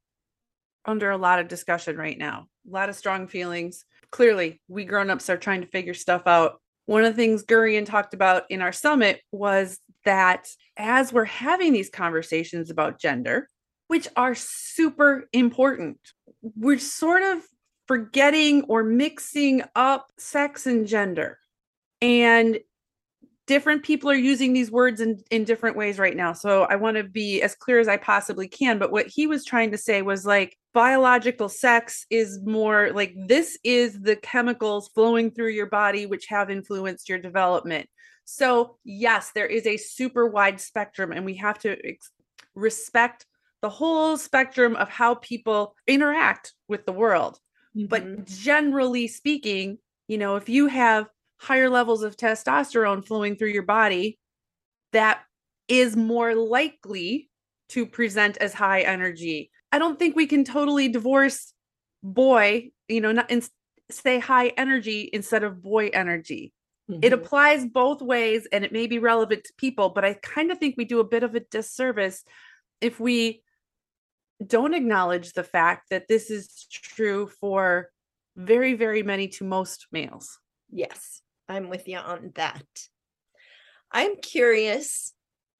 under 0.84 1.10
a 1.10 1.18
lot 1.18 1.38
of 1.38 1.48
discussion 1.48 1.96
right 1.96 2.18
now. 2.18 2.46
A 2.68 2.72
lot 2.72 2.88
of 2.88 2.96
strong 2.96 3.28
feelings. 3.28 3.84
Clearly, 4.10 4.60
we 4.68 4.84
grown-ups 4.84 5.30
are 5.30 5.36
trying 5.36 5.60
to 5.60 5.66
figure 5.66 5.94
stuff 5.94 6.26
out. 6.26 6.60
One 6.86 7.04
of 7.04 7.14
the 7.14 7.22
things 7.22 7.44
Gurian 7.44 7.86
talked 7.86 8.14
about 8.14 8.44
in 8.50 8.60
our 8.60 8.72
summit 8.72 9.20
was 9.30 9.78
that 10.04 10.48
as 10.76 11.12
we're 11.12 11.24
having 11.24 11.72
these 11.72 11.90
conversations 11.90 12.70
about 12.70 13.00
gender, 13.00 13.48
which 13.86 14.08
are 14.16 14.34
super 14.34 15.28
important, 15.32 15.98
we're 16.42 16.78
sort 16.78 17.22
of 17.22 17.42
forgetting 17.86 18.62
or 18.64 18.82
mixing 18.82 19.62
up 19.74 20.06
sex 20.18 20.66
and 20.66 20.86
gender. 20.86 21.38
And 22.00 22.58
different 23.46 23.82
people 23.82 24.08
are 24.08 24.14
using 24.14 24.52
these 24.52 24.70
words 24.70 25.00
in, 25.00 25.20
in 25.32 25.42
different 25.42 25.76
ways 25.76 25.98
right 25.98 26.16
now. 26.16 26.32
So 26.32 26.62
I 26.62 26.76
want 26.76 26.96
to 26.96 27.04
be 27.04 27.42
as 27.42 27.56
clear 27.56 27.80
as 27.80 27.88
I 27.88 27.96
possibly 27.96 28.46
can. 28.46 28.78
But 28.78 28.92
what 28.92 29.08
he 29.08 29.26
was 29.26 29.44
trying 29.44 29.72
to 29.72 29.78
say 29.78 30.02
was 30.02 30.24
like 30.24 30.56
biological 30.72 31.48
sex 31.48 32.06
is 32.10 32.40
more 32.44 32.90
like 32.92 33.14
this 33.16 33.58
is 33.64 34.00
the 34.00 34.16
chemicals 34.16 34.88
flowing 34.94 35.30
through 35.30 35.50
your 35.50 35.66
body 35.66 36.06
which 36.06 36.26
have 36.26 36.50
influenced 36.50 37.08
your 37.08 37.18
development. 37.18 37.88
So, 38.24 38.76
yes, 38.84 39.32
there 39.34 39.46
is 39.46 39.66
a 39.66 39.76
super 39.76 40.26
wide 40.26 40.60
spectrum, 40.60 41.10
and 41.10 41.24
we 41.24 41.34
have 41.36 41.58
to 41.60 41.76
ex- 41.84 42.12
respect 42.54 43.26
the 43.60 43.68
whole 43.68 44.16
spectrum 44.16 44.76
of 44.76 44.88
how 44.88 45.16
people 45.16 45.74
interact 45.86 46.54
with 46.68 46.86
the 46.86 46.92
world. 46.92 47.38
Mm-hmm. 47.76 47.86
But 47.86 48.26
generally 48.26 49.08
speaking, 49.08 49.78
you 50.06 50.18
know, 50.18 50.36
if 50.36 50.48
you 50.48 50.68
have 50.68 51.08
higher 51.38 51.68
levels 51.68 52.02
of 52.02 52.16
testosterone 52.16 53.04
flowing 53.04 53.36
through 53.36 53.48
your 53.48 53.64
body, 53.64 54.18
that 54.92 55.22
is 55.68 55.96
more 55.96 56.34
likely 56.34 57.30
to 57.70 57.86
present 57.86 58.36
as 58.38 58.52
high 58.52 58.80
energy. 58.80 59.50
I 59.72 59.78
don't 59.78 59.98
think 59.98 60.16
we 60.16 60.26
can 60.26 60.44
totally 60.44 60.88
divorce 60.88 61.52
boy, 62.02 62.70
you 62.88 63.00
know, 63.00 63.12
not 63.12 63.30
in, 63.30 63.42
say 63.90 64.18
high 64.18 64.48
energy 64.48 65.10
instead 65.12 65.44
of 65.44 65.62
boy 65.62 65.88
energy. 65.92 66.52
Mm-hmm. 66.90 67.00
It 67.04 67.12
applies 67.12 67.66
both 67.66 68.02
ways 68.02 68.48
and 68.52 68.64
it 68.64 68.72
may 68.72 68.86
be 68.86 68.98
relevant 68.98 69.44
to 69.44 69.52
people, 69.56 69.90
but 69.90 70.04
I 70.04 70.14
kind 70.14 70.50
of 70.50 70.58
think 70.58 70.74
we 70.76 70.84
do 70.84 71.00
a 71.00 71.04
bit 71.04 71.22
of 71.22 71.34
a 71.34 71.40
disservice 71.40 72.24
if 72.80 72.98
we 72.98 73.42
don't 74.44 74.74
acknowledge 74.74 75.32
the 75.32 75.44
fact 75.44 75.90
that 75.90 76.08
this 76.08 76.30
is 76.30 76.66
true 76.70 77.28
for 77.40 77.90
very, 78.36 78.74
very 78.74 79.02
many 79.02 79.28
to 79.28 79.44
most 79.44 79.86
males. 79.92 80.38
Yes. 80.70 81.20
I'm 81.48 81.68
with 81.68 81.88
you 81.88 81.98
on 81.98 82.32
that. 82.36 82.64
I'm 83.92 84.16
curious 84.16 85.12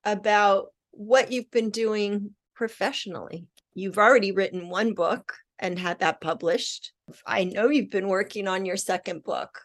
about 0.05 0.69
what 0.93 1.33
you've 1.33 1.51
been 1.51 1.71
doing 1.71 2.35
professionally. 2.55 3.49
You've 3.75 3.99
already 3.99 4.33
written 4.33 4.69
one 4.69 4.95
book 4.95 5.33
and 5.59 5.79
had 5.79 6.01
that 6.01 6.21
published. 6.21 6.93
I 7.27 7.45
know 7.45 7.69
you've 7.69 7.91
been 7.91 8.09
working 8.09 8.49
on 8.49 8.65
your 8.65 8.77
second 8.77 9.23
book. 9.23 9.61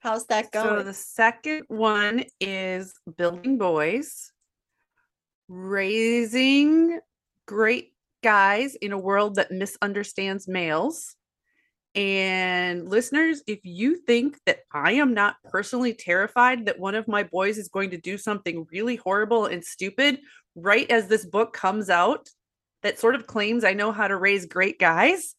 How's 0.00 0.26
that 0.26 0.50
going? 0.50 0.78
So 0.78 0.82
the 0.82 0.94
second 0.94 1.64
one 1.68 2.24
is 2.40 2.92
Building 3.16 3.58
Boys, 3.58 4.32
raising 5.48 7.00
great 7.46 7.92
guys 8.22 8.74
in 8.76 8.92
a 8.92 8.98
world 8.98 9.36
that 9.36 9.50
misunderstands 9.50 10.48
males. 10.48 11.16
And 11.94 12.88
listeners, 12.88 13.42
if 13.46 13.60
you 13.64 13.96
think 13.96 14.38
that 14.46 14.60
I 14.72 14.92
am 14.92 15.14
not 15.14 15.36
personally 15.44 15.92
terrified 15.94 16.66
that 16.66 16.78
one 16.78 16.94
of 16.94 17.06
my 17.06 17.22
boys 17.22 17.58
is 17.58 17.68
going 17.68 17.90
to 17.90 17.98
do 17.98 18.16
something 18.16 18.66
really 18.72 18.96
horrible 18.96 19.46
and 19.46 19.62
stupid 19.62 20.20
right 20.54 20.90
as 20.90 21.08
this 21.08 21.26
book 21.26 21.52
comes 21.52 21.90
out 21.90 22.28
that 22.82 22.98
sort 22.98 23.14
of 23.14 23.26
claims 23.26 23.64
I 23.64 23.74
know 23.74 23.92
how 23.92 24.08
to 24.08 24.16
raise 24.16 24.46
great 24.46 24.78
guys, 24.78 25.34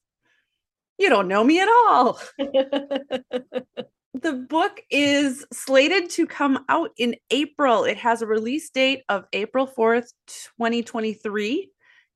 you 0.97 1.09
don't 1.09 1.27
know 1.27 1.43
me 1.43 1.59
at 1.59 1.67
all. 1.67 2.19
the 2.37 4.33
book 4.47 4.81
is 4.89 5.45
slated 5.51 6.09
to 6.11 6.27
come 6.27 6.63
out 6.69 6.91
in 6.97 7.15
April. 7.29 7.83
It 7.83 7.97
has 7.97 8.21
a 8.21 8.27
release 8.27 8.69
date 8.69 9.03
of 9.09 9.25
April 9.33 9.67
4th, 9.67 10.11
2023. 10.57 11.69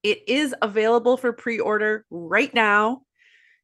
It 0.03 0.19
is 0.27 0.55
available 0.61 1.17
for 1.17 1.33
pre 1.33 1.59
order 1.59 2.05
right 2.09 2.53
now 2.53 3.01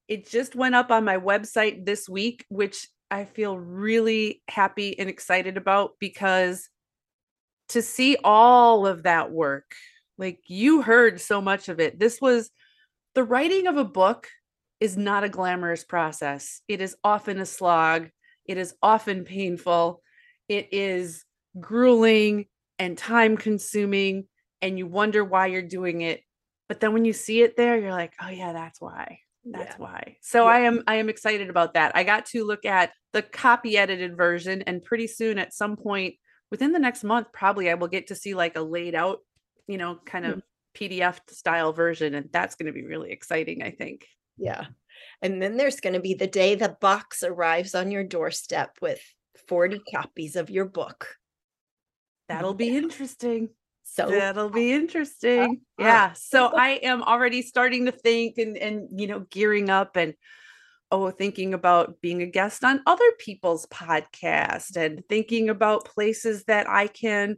it 0.07 0.30
just 0.30 0.55
went 0.55 0.76
up 0.76 0.91
on 0.91 1.05
my 1.05 1.18
website 1.18 1.86
this 1.86 2.09
week, 2.09 2.45
which 2.49 2.88
I 3.09 3.26
feel 3.26 3.57
really 3.57 4.41
happy 4.47 4.97
and 4.97 5.09
excited 5.09 5.57
about 5.57 5.93
because 5.99 6.70
to 7.70 7.82
see 7.82 8.18
all 8.24 8.86
of 8.86 9.03
that 9.03 9.32
work 9.32 9.76
Like 10.18 10.39
you 10.47 10.82
heard 10.82 11.20
so 11.20 11.41
much 11.41 11.70
of 11.70 11.80
it. 11.80 11.99
This 11.99 12.22
was 12.22 12.51
the 13.16 13.24
writing 13.24 13.68
of 13.68 13.78
a 13.78 13.86
book 13.86 14.28
is 14.80 14.97
not 14.97 15.24
a 15.24 15.30
glamorous 15.30 15.84
process. 15.84 16.61
It 16.68 16.82
is 16.82 16.95
often 17.03 17.39
a 17.39 17.45
slog. 17.45 18.09
It 18.45 18.57
is 18.57 18.76
often 18.82 19.24
painful. 19.24 20.01
It 20.49 20.70
is 20.72 21.24
grueling 21.59 22.47
and 22.80 22.97
time 22.97 23.38
consuming 23.38 24.28
and 24.61 24.78
you 24.78 24.88
wonder 24.88 25.24
why 25.24 25.47
you're 25.47 25.61
doing 25.61 26.01
it. 26.01 26.22
But 26.70 26.80
then 26.80 26.93
when 26.93 27.05
you 27.05 27.14
see 27.14 27.41
it 27.41 27.57
there, 27.57 27.78
you're 27.78 27.91
like, 27.91 28.14
"Oh 28.22 28.30
yeah, 28.30 28.53
that's 28.53 28.80
why." 28.80 29.20
That's 29.45 29.76
yeah. 29.76 29.84
why. 29.84 30.18
So 30.22 30.45
yeah. 30.45 30.51
I 30.51 30.59
am 30.61 30.84
I 30.88 30.95
am 30.95 31.09
excited 31.09 31.49
about 31.49 31.74
that. 31.74 31.91
I 31.95 32.03
got 32.03 32.26
to 32.28 32.45
look 32.45 32.66
at 32.66 32.91
the 33.11 33.22
copy 33.22 33.78
edited 33.78 34.16
version 34.16 34.61
and 34.64 34.84
pretty 34.84 35.07
soon 35.07 35.38
at 35.38 35.53
some 35.53 35.76
point 35.76 36.16
within 36.49 36.72
the 36.72 36.80
next 36.80 37.03
month 37.03 37.28
probably 37.34 37.70
I 37.70 37.74
will 37.74 37.89
get 37.89 38.07
to 38.07 38.16
see 38.16 38.34
like 38.34 38.55
a 38.55 38.61
laid 38.61 38.95
out, 38.95 39.20
you 39.68 39.78
know, 39.78 39.99
kind 40.05 40.26
of. 40.26 40.41
PDF 40.74 41.20
style 41.30 41.72
version 41.72 42.16
and 42.16 42.30
that's 42.32 42.55
going 42.55 42.66
to 42.66 42.74
be 42.74 42.84
really 42.84 43.11
exciting, 43.11 43.61
I 43.61 43.72
think. 43.72 44.07
Yeah. 44.38 44.66
And 45.22 45.41
then 45.41 45.57
there's 45.57 45.80
going 45.80 45.93
to 45.93 45.99
be 45.99 46.14
the 46.14 46.28
day 46.28 46.55
the 46.55 46.76
box 46.82 47.24
arrives 47.24 47.76
on 47.76 47.91
your 47.91 48.03
doorstep 48.03 48.78
with 48.82 48.99
40 49.47 49.82
copies 49.93 50.36
of 50.36 50.49
your 50.49 50.66
book. 50.66 51.16
That'll 52.28 52.53
be 52.53 52.76
interesting. 52.76 53.49
So 53.84 54.09
that'll 54.09 54.49
be 54.49 54.72
interesting. 54.72 55.61
Yeah. 55.78 56.14
So 56.14 56.47
I 56.47 56.80
am 56.82 57.03
already 57.03 57.41
starting 57.41 57.86
to 57.86 57.91
think 57.91 58.38
and 58.38 58.57
and 58.57 58.99
you 58.99 59.07
know 59.07 59.20
gearing 59.30 59.70
up 59.70 59.97
and 59.97 60.16
oh 60.89 61.11
thinking 61.11 61.53
about 61.53 62.01
being 62.01 62.22
a 62.22 62.26
guest 62.26 62.64
on 62.64 62.82
other 62.88 63.11
people's 63.20 63.68
podcast 63.68 64.78
and 64.78 65.03
thinking 65.09 65.49
about 65.49 65.86
places 65.86 66.45
that 66.45 66.68
I 66.68 66.88
can 66.88 67.38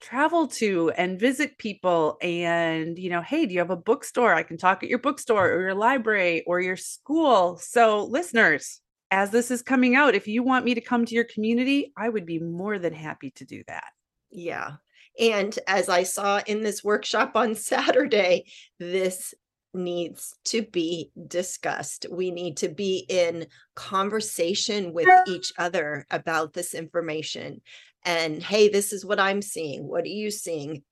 travel 0.00 0.46
to 0.46 0.90
and 0.96 1.18
visit 1.18 1.56
people 1.58 2.18
and 2.20 2.98
you 2.98 3.08
know 3.08 3.22
hey 3.22 3.46
do 3.46 3.54
you 3.54 3.60
have 3.60 3.70
a 3.70 3.76
bookstore 3.76 4.34
I 4.34 4.42
can 4.42 4.58
talk 4.58 4.82
at 4.82 4.88
your 4.88 4.98
bookstore 4.98 5.50
or 5.50 5.60
your 5.62 5.74
library 5.74 6.44
or 6.46 6.60
your 6.60 6.76
school. 6.76 7.56
So 7.56 8.04
listeners, 8.04 8.80
as 9.10 9.30
this 9.30 9.50
is 9.50 9.62
coming 9.62 9.94
out 9.94 10.14
if 10.14 10.28
you 10.28 10.42
want 10.42 10.64
me 10.64 10.74
to 10.74 10.80
come 10.80 11.04
to 11.06 11.14
your 11.14 11.24
community, 11.24 11.92
I 11.96 12.08
would 12.08 12.26
be 12.26 12.38
more 12.38 12.78
than 12.78 12.92
happy 12.92 13.30
to 13.36 13.44
do 13.44 13.62
that. 13.68 13.88
Yeah. 14.30 14.72
And 15.18 15.58
as 15.66 15.88
I 15.88 16.02
saw 16.02 16.40
in 16.46 16.62
this 16.62 16.84
workshop 16.84 17.32
on 17.34 17.54
Saturday, 17.54 18.44
this 18.78 19.34
needs 19.76 20.34
to 20.44 20.62
be 20.62 21.10
discussed. 21.26 22.06
We 22.10 22.30
need 22.30 22.58
to 22.58 22.68
be 22.68 23.06
in 23.08 23.46
conversation 23.74 24.92
with 24.92 25.08
each 25.26 25.52
other 25.58 26.06
about 26.10 26.54
this 26.54 26.74
information. 26.74 27.60
And 28.06 28.42
hey, 28.42 28.68
this 28.68 28.92
is 28.92 29.04
what 29.04 29.20
I'm 29.20 29.42
seeing. 29.42 29.86
What 29.86 30.04
are 30.04 30.08
you 30.08 30.30
seeing? 30.30 30.82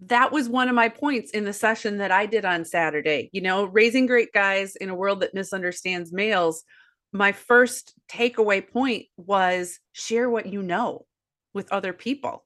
That 0.00 0.32
was 0.32 0.48
one 0.48 0.68
of 0.68 0.74
my 0.74 0.88
points 0.88 1.30
in 1.32 1.44
the 1.44 1.52
session 1.52 1.98
that 1.98 2.10
I 2.10 2.24
did 2.24 2.46
on 2.46 2.64
Saturday. 2.64 3.28
You 3.32 3.42
know, 3.42 3.66
raising 3.66 4.06
great 4.06 4.32
guys 4.32 4.76
in 4.76 4.88
a 4.88 4.94
world 4.94 5.20
that 5.20 5.34
misunderstands 5.34 6.12
males. 6.12 6.64
My 7.12 7.32
first 7.32 7.92
takeaway 8.08 8.66
point 8.66 9.06
was 9.18 9.78
share 9.92 10.30
what 10.30 10.46
you 10.46 10.62
know 10.62 11.04
with 11.52 11.70
other 11.70 11.92
people 11.92 12.44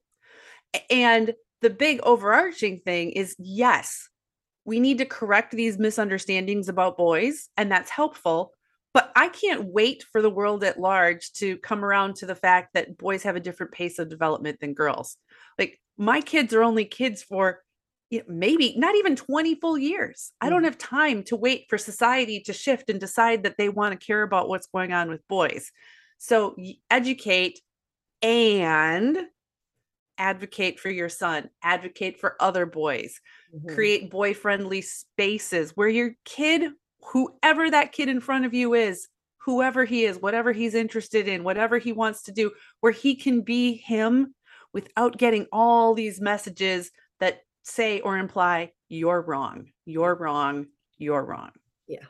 and 0.89 1.33
the 1.61 1.69
big 1.69 1.99
overarching 2.03 2.79
thing 2.79 3.11
is 3.11 3.35
yes, 3.39 4.07
we 4.65 4.79
need 4.79 4.99
to 4.99 5.05
correct 5.05 5.51
these 5.51 5.77
misunderstandings 5.77 6.69
about 6.69 6.97
boys, 6.97 7.49
and 7.57 7.71
that's 7.71 7.89
helpful. 7.89 8.53
But 8.93 9.11
I 9.15 9.29
can't 9.29 9.65
wait 9.65 10.03
for 10.11 10.21
the 10.21 10.29
world 10.29 10.63
at 10.63 10.79
large 10.79 11.31
to 11.33 11.57
come 11.57 11.85
around 11.85 12.15
to 12.17 12.25
the 12.25 12.35
fact 12.35 12.73
that 12.73 12.97
boys 12.97 13.23
have 13.23 13.35
a 13.35 13.41
different 13.41 13.71
pace 13.71 13.99
of 13.99 14.09
development 14.09 14.59
than 14.59 14.73
girls. 14.73 15.17
Like 15.57 15.79
my 15.97 16.21
kids 16.21 16.53
are 16.53 16.63
only 16.63 16.85
kids 16.85 17.21
for 17.21 17.61
maybe 18.27 18.75
not 18.77 18.95
even 18.95 19.15
20 19.15 19.55
full 19.55 19.77
years. 19.77 20.31
I 20.41 20.49
don't 20.49 20.63
mm. 20.63 20.65
have 20.65 20.77
time 20.77 21.23
to 21.23 21.35
wait 21.35 21.65
for 21.69 21.77
society 21.77 22.39
to 22.41 22.53
shift 22.53 22.89
and 22.89 22.99
decide 22.99 23.43
that 23.43 23.55
they 23.57 23.69
want 23.69 23.99
to 23.99 24.05
care 24.05 24.23
about 24.23 24.49
what's 24.49 24.67
going 24.67 24.93
on 24.93 25.09
with 25.09 25.27
boys. 25.27 25.71
So 26.17 26.55
educate 26.89 27.61
and 28.21 29.17
advocate 30.17 30.79
for 30.79 30.89
your 30.89 31.09
son, 31.09 31.49
advocate 31.63 32.19
for 32.19 32.35
other 32.39 32.65
boys, 32.65 33.19
mm-hmm. 33.55 33.73
create 33.73 34.11
boy 34.11 34.33
friendly 34.33 34.81
spaces 34.81 35.71
where 35.75 35.87
your 35.87 36.15
kid, 36.25 36.71
whoever 37.01 37.69
that 37.69 37.91
kid 37.91 38.09
in 38.09 38.19
front 38.19 38.45
of 38.45 38.53
you 38.53 38.73
is, 38.73 39.07
whoever 39.37 39.85
he 39.85 40.05
is, 40.05 40.17
whatever 40.17 40.51
he's 40.51 40.75
interested 40.75 41.27
in, 41.27 41.43
whatever 41.43 41.77
he 41.77 41.91
wants 41.91 42.23
to 42.23 42.31
do, 42.31 42.51
where 42.81 42.91
he 42.91 43.15
can 43.15 43.41
be 43.41 43.75
him 43.75 44.35
without 44.73 45.17
getting 45.17 45.47
all 45.51 45.93
these 45.93 46.21
messages 46.21 46.91
that 47.19 47.41
say 47.63 47.99
or 48.01 48.17
imply 48.17 48.71
you're 48.87 49.21
wrong, 49.21 49.71
you're 49.85 50.15
wrong, 50.15 50.67
you're 50.97 51.23
wrong. 51.23 51.51
Yeah. 51.87 52.05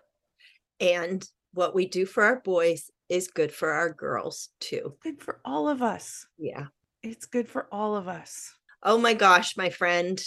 And 0.79 1.25
what 1.53 1.75
we 1.75 1.85
do 1.85 2.05
for 2.05 2.23
our 2.23 2.39
boys 2.41 2.89
is 3.09 3.27
good 3.27 3.51
for 3.51 3.71
our 3.71 3.91
girls 3.91 4.49
too. 4.59 4.95
Good 5.03 5.21
for 5.21 5.39
all 5.43 5.67
of 5.67 5.81
us. 5.81 6.25
Yeah. 6.37 6.67
It's 7.03 7.25
good 7.25 7.47
for 7.47 7.67
all 7.71 7.95
of 7.95 8.07
us. 8.07 8.53
Oh 8.83 8.97
my 8.97 9.13
gosh, 9.13 9.57
my 9.57 9.69
friend. 9.69 10.21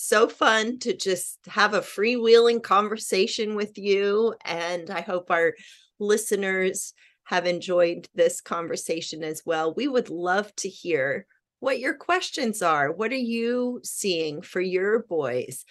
So 0.00 0.28
fun 0.28 0.78
to 0.78 0.96
just 0.96 1.40
have 1.48 1.74
a 1.74 1.80
freewheeling 1.80 2.62
conversation 2.62 3.56
with 3.56 3.76
you. 3.76 4.32
And 4.44 4.90
I 4.90 5.00
hope 5.00 5.28
our 5.28 5.54
listeners 5.98 6.94
have 7.24 7.46
enjoyed 7.46 8.06
this 8.14 8.40
conversation 8.40 9.24
as 9.24 9.42
well. 9.44 9.74
We 9.74 9.88
would 9.88 10.08
love 10.08 10.54
to 10.56 10.68
hear 10.68 11.26
what 11.58 11.80
your 11.80 11.94
questions 11.94 12.62
are. 12.62 12.92
What 12.92 13.10
are 13.10 13.16
you 13.16 13.80
seeing 13.82 14.40
for 14.40 14.60
your 14.60 15.00
boys? 15.00 15.64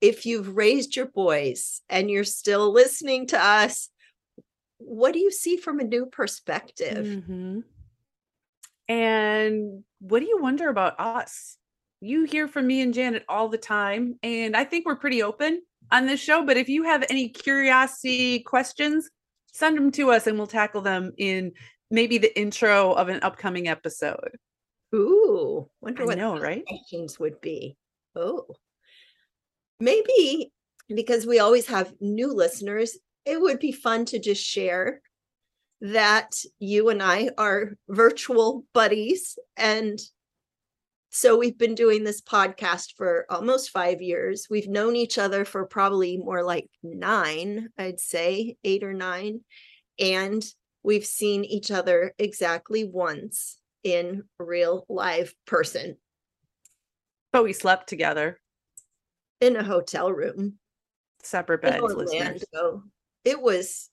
If 0.00 0.24
you've 0.24 0.56
raised 0.56 0.96
your 0.96 1.06
boys 1.06 1.82
and 1.90 2.10
you're 2.10 2.24
still 2.24 2.72
listening 2.72 3.26
to 3.28 3.38
us, 3.38 3.90
what 4.78 5.12
do 5.12 5.18
you 5.18 5.30
see 5.30 5.58
from 5.58 5.78
a 5.78 5.84
new 5.84 6.06
perspective? 6.06 7.04
Mm-hmm. 7.06 7.60
And 8.88 9.84
what 10.00 10.20
do 10.20 10.24
you 10.24 10.40
wonder 10.40 10.70
about 10.70 10.98
us? 10.98 11.58
You 12.04 12.24
hear 12.24 12.46
from 12.48 12.66
me 12.66 12.82
and 12.82 12.92
Janet 12.92 13.24
all 13.30 13.48
the 13.48 13.56
time, 13.56 14.18
and 14.22 14.54
I 14.54 14.64
think 14.64 14.84
we're 14.84 14.94
pretty 14.94 15.22
open 15.22 15.62
on 15.90 16.04
this 16.04 16.20
show. 16.20 16.44
But 16.44 16.58
if 16.58 16.68
you 16.68 16.82
have 16.82 17.02
any 17.08 17.30
curiosity 17.30 18.40
questions, 18.40 19.08
send 19.54 19.78
them 19.78 19.90
to 19.92 20.10
us 20.10 20.26
and 20.26 20.36
we'll 20.36 20.46
tackle 20.46 20.82
them 20.82 21.12
in 21.16 21.52
maybe 21.90 22.18
the 22.18 22.38
intro 22.38 22.92
of 22.92 23.08
an 23.08 23.20
upcoming 23.22 23.68
episode. 23.68 24.36
Ooh, 24.94 25.66
wonder 25.80 26.02
I 26.02 26.04
what 26.04 26.18
know, 26.18 26.38
right? 26.38 26.62
questions 26.66 27.18
would 27.18 27.40
be. 27.40 27.74
Oh, 28.14 28.48
maybe 29.80 30.52
because 30.94 31.26
we 31.26 31.38
always 31.38 31.66
have 31.68 31.94
new 32.02 32.34
listeners, 32.34 32.98
it 33.24 33.40
would 33.40 33.60
be 33.60 33.72
fun 33.72 34.04
to 34.04 34.18
just 34.18 34.44
share 34.44 35.00
that 35.80 36.32
you 36.58 36.90
and 36.90 37.02
I 37.02 37.30
are 37.38 37.78
virtual 37.88 38.66
buddies. 38.74 39.38
And 39.56 39.98
so 41.16 41.38
we've 41.38 41.56
been 41.56 41.76
doing 41.76 42.02
this 42.02 42.20
podcast 42.20 42.94
for 42.96 43.24
almost 43.30 43.70
five 43.70 44.02
years. 44.02 44.48
We've 44.50 44.66
known 44.66 44.96
each 44.96 45.16
other 45.16 45.44
for 45.44 45.64
probably 45.64 46.16
more 46.16 46.42
like 46.42 46.68
nine, 46.82 47.68
I'd 47.78 48.00
say, 48.00 48.56
eight 48.64 48.82
or 48.82 48.92
nine. 48.92 49.42
And 50.00 50.44
we've 50.82 51.06
seen 51.06 51.44
each 51.44 51.70
other 51.70 52.12
exactly 52.18 52.82
once 52.82 53.60
in 53.84 54.24
real 54.40 54.86
live 54.88 55.32
person. 55.46 55.98
But 57.32 57.44
we 57.44 57.52
slept 57.52 57.88
together 57.88 58.40
in 59.40 59.54
a 59.54 59.62
hotel 59.62 60.10
room, 60.10 60.54
separate 61.22 61.62
beds. 61.62 61.80
Orlando. 61.80 62.82
It 63.24 63.40
was 63.40 63.88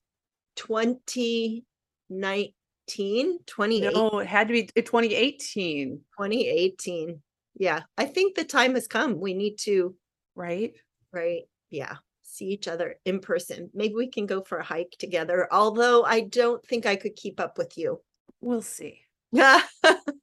20 2.95 3.39
19 3.57 3.93
no 3.93 4.19
it 4.19 4.27
had 4.27 4.47
to 4.47 4.53
be 4.53 4.69
eh, 4.75 4.81
2018 4.81 5.97
2018 6.17 7.21
yeah 7.55 7.81
i 7.97 8.05
think 8.05 8.35
the 8.35 8.43
time 8.43 8.75
has 8.75 8.87
come 8.87 9.19
we 9.19 9.33
need 9.33 9.57
to 9.57 9.95
right? 10.35 10.73
Right 11.11 11.43
yeah 11.69 11.95
see 12.23 12.45
each 12.45 12.67
other 12.67 12.95
in 13.05 13.19
person 13.19 13.69
maybe 13.73 13.93
we 13.93 14.07
can 14.07 14.25
go 14.25 14.41
for 14.41 14.59
a 14.59 14.63
hike 14.63 14.95
together 14.99 15.47
although 15.51 16.03
i 16.03 16.21
don't 16.21 16.65
think 16.65 16.85
i 16.85 16.95
could 16.95 17.15
keep 17.15 17.39
up 17.39 17.57
with 17.57 17.77
you. 17.77 18.01
We'll 18.41 18.61
see. 18.61 19.01
Yeah 19.33 19.61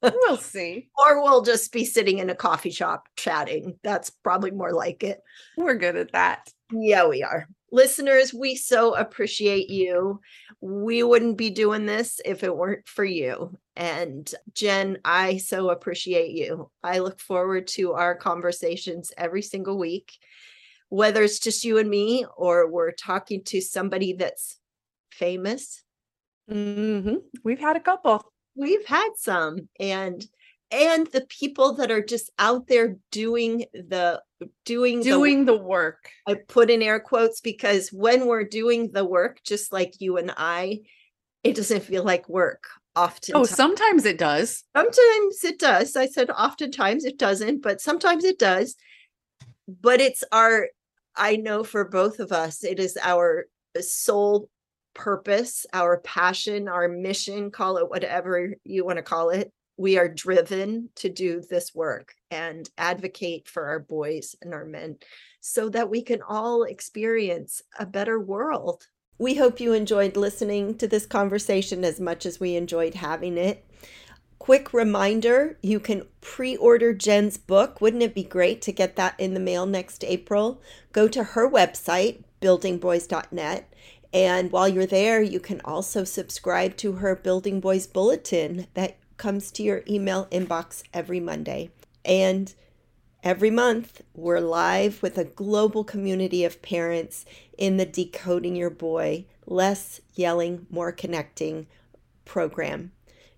we'll 0.03 0.37
see. 0.37 0.91
or 0.99 1.23
we'll 1.23 1.41
just 1.41 1.73
be 1.73 1.87
sitting 1.87 2.19
in 2.19 2.29
a 2.29 2.35
coffee 2.35 2.71
shop 2.71 3.09
chatting 3.17 3.79
that's 3.83 4.11
probably 4.11 4.51
more 4.51 4.73
like 4.73 5.03
it. 5.03 5.21
We're 5.57 5.77
good 5.77 5.97
at 5.97 6.13
that. 6.13 6.51
Yeah 6.71 7.07
we 7.07 7.23
are 7.23 7.49
listeners, 7.71 8.33
we 8.33 8.55
so 8.55 8.95
appreciate 8.95 9.71
you. 9.71 10.21
We 10.61 11.03
wouldn't 11.03 11.37
be 11.37 11.51
doing 11.51 11.87
this 11.87 12.21
if 12.25 12.43
it 12.43 12.57
weren't 12.57 12.89
for 12.89 13.05
you. 13.05 13.57
And 13.77 14.33
Jen, 14.55 14.99
I 15.05 15.37
so 15.37 15.71
appreciate 15.71 16.33
you. 16.33 16.71
I 16.83 16.99
look 16.99 17.21
forward 17.21 17.67
to 17.69 17.93
our 17.93 18.15
conversations 18.15 19.13
every 19.17 19.43
single 19.43 19.79
week, 19.79 20.19
whether 20.89 21.23
it's 21.23 21.39
just 21.39 21.65
you 21.65 21.79
and 21.79 21.89
me 21.89 22.27
or 22.37 22.71
we're 22.71 22.93
talking 22.93 23.45
to 23.45 23.61
somebody 23.61 24.15
that's 24.15 24.59
famous. 25.11 25.83
Mm-hmm. 26.51 27.17
We've 27.45 27.61
had 27.61 27.77
a 27.77 27.81
couple. 27.81 28.33
We've 28.57 28.87
had 28.87 29.11
some. 29.17 29.69
And 29.79 30.27
and 30.71 31.07
the 31.09 31.27
people 31.29 31.75
that 31.75 31.91
are 31.91 32.03
just 32.03 32.31
out 32.39 32.67
there 32.67 32.97
doing 33.11 33.65
the 33.73 34.23
doing 34.65 35.01
doing 35.01 35.45
the, 35.45 35.57
the, 35.57 35.63
work. 35.63 36.11
I 36.27 36.35
put 36.35 36.71
in 36.71 36.83
air 36.83 37.01
quotes 37.01 37.41
because 37.41 37.91
when 37.91 38.27
we're 38.27 38.45
doing 38.45 38.93
the 38.93 39.05
work 39.05 39.41
just 39.45 39.73
like 39.73 40.01
you 40.01 40.17
and 40.17 40.33
i 40.37 40.81
it 41.43 41.57
doesn't 41.57 41.85
feel 41.85 42.05
like 42.05 42.29
work 42.29 42.65
often 42.95 43.37
oh 43.37 43.45
sometimes 43.45 44.05
it 44.05 44.19
does. 44.19 44.65
Sometimes 44.77 45.45
it 45.45 45.59
does. 45.59 45.97
I 45.97 46.07
said 46.07 46.31
oftentimes 46.31 47.05
it 47.05 47.19
doesn't 47.19 47.63
but 47.63 47.81
sometimes 47.81 48.25
it 48.25 48.39
does. 48.39 48.77
But 49.69 50.01
it's 50.01 50.25
our 50.33 50.69
i 51.17 51.37
know 51.37 51.65
for 51.65 51.85
both 51.85 52.21
of 52.21 52.33
us 52.33 52.65
it 52.65 52.79
is 52.79 52.97
our 53.03 53.47
sole 53.81 54.49
purpose 54.95 55.67
our 55.73 56.01
passion 56.01 56.69
our 56.69 56.89
mission 56.89 57.51
call 57.51 57.77
it 57.77 57.89
whatever 57.89 58.55
you 58.65 58.85
want 58.85 58.97
to 58.97 59.03
call 59.03 59.31
it 59.31 59.53
we 59.79 59.97
are 59.97 60.09
driven 60.09 60.91
to 60.97 61.09
do 61.09 61.41
this 61.41 61.75
work 61.75 62.15
and 62.31 62.69
advocate 62.77 63.49
for 63.49 63.69
our 63.69 63.79
boys 63.79 64.35
and 64.43 64.53
our 64.53 64.65
men 64.65 64.99
so 65.41 65.69
that 65.69 65.89
we 65.89 66.03
can 66.03 66.21
all 66.21 66.65
experience 66.65 67.63
a 67.79 67.87
better 67.87 68.19
world. 68.19 68.89
We 69.19 69.37
hope 69.37 69.61
you 69.61 69.73
enjoyed 69.73 70.17
listening 70.17 70.77
to 70.79 70.89
this 70.89 71.07
conversation 71.07 71.85
as 71.85 72.01
much 72.01 72.27
as 72.27 72.41
we 72.41 72.57
enjoyed 72.57 72.95
having 72.95 73.39
it. 73.39 73.65
Quick 74.41 74.73
reminder 74.73 75.59
you 75.63 75.79
can 75.81 76.07
pre 76.21 76.57
order 76.57 76.93
Jen's 76.93 77.37
book. 77.37 77.81
Wouldn't 77.81 78.03
it 78.03 78.15
be 78.15 78.25
great 78.25 78.61
to 78.63 78.73
get 78.73 78.97
that 78.97 79.19
in 79.19 79.35
the 79.35 79.41
mail 79.41 79.65
next 79.65 80.05
April? 80.05 80.61
Go 80.93 81.07
to 81.09 81.23
her 81.23 81.49
website, 81.49 82.25
buildingboys.net. 82.41 83.73
And 84.13 84.51
while 84.51 84.69
you're 84.69 84.87
there, 84.87 85.21
you 85.23 85.39
can 85.39 85.61
also 85.65 86.03
subscribe 86.03 86.77
to 86.79 86.95
her 86.95 87.15
Building 87.15 87.61
Boys 87.61 87.87
Bulletin 87.87 88.67
that 88.75 88.97
comes 89.19 89.51
to 89.53 89.63
your 89.63 89.83
email 89.89 90.27
inbox 90.31 90.83
every 90.95 91.21
Monday. 91.21 91.71
And 92.05 92.55
every 93.23 93.51
month, 93.51 94.01
we're 94.15 94.41
live 94.41 95.03
with 95.03 95.19
a 95.19 95.25
global 95.25 95.85
community 95.85 96.45
of 96.45 96.63
parents 96.63 97.27
in 97.59 97.77
the 97.77 97.85
Decoding 97.85 98.57
Your 98.57 98.71
Boy 98.71 99.27
Less 99.47 100.01
Yelling, 100.15 100.67
More 100.71 100.93
Connecting 100.93 101.67
program. 102.25 102.93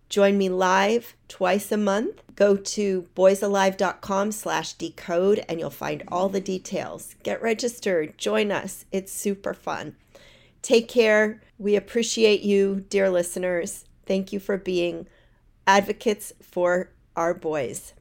Join 0.09 0.37
me 0.37 0.49
live 0.49 1.15
twice 1.29 1.71
a 1.71 1.77
month. 1.77 2.23
Go 2.35 2.57
to 2.57 3.07
boysalive.com 3.15 4.33
slash 4.33 4.73
decode 4.73 5.45
and 5.49 5.61
you'll 5.61 5.71
find 5.71 6.03
all 6.09 6.29
the 6.29 6.41
details. 6.41 7.15
Get 7.23 7.41
registered. 7.41 8.19
Join 8.19 8.51
us. 8.51 8.85
It's 8.91 9.13
super 9.13 9.55
fun. 9.55 9.95
Take 10.63 10.89
care. 10.89 11.41
We 11.59 11.77
appreciate 11.77 12.43
you, 12.43 12.85
dear 12.89 13.09
listeners. 13.09 13.85
Thank 14.05 14.33
you 14.33 14.41
for 14.41 14.59
being 14.59 15.07
advocates 15.67 16.33
for 16.43 16.91
our 17.17 17.35
boys. 17.35 17.95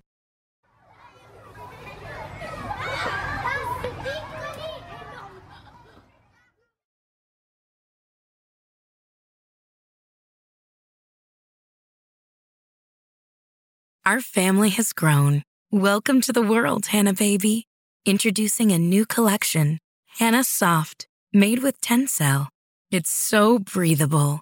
Our 14.05 14.21
family 14.21 14.69
has 14.69 14.91
grown. 14.91 15.43
Welcome 15.71 16.21
to 16.21 16.33
the 16.33 16.41
world, 16.41 16.87
Hanna 16.87 17.13
Baby. 17.13 17.67
Introducing 18.05 18.71
a 18.71 18.79
new 18.79 19.05
collection, 19.05 19.77
Hanna 20.17 20.43
Soft, 20.43 21.07
made 21.31 21.61
with 21.61 21.79
Tencel. 21.79 22.47
It's 22.89 23.11
so 23.11 23.59
breathable 23.59 24.41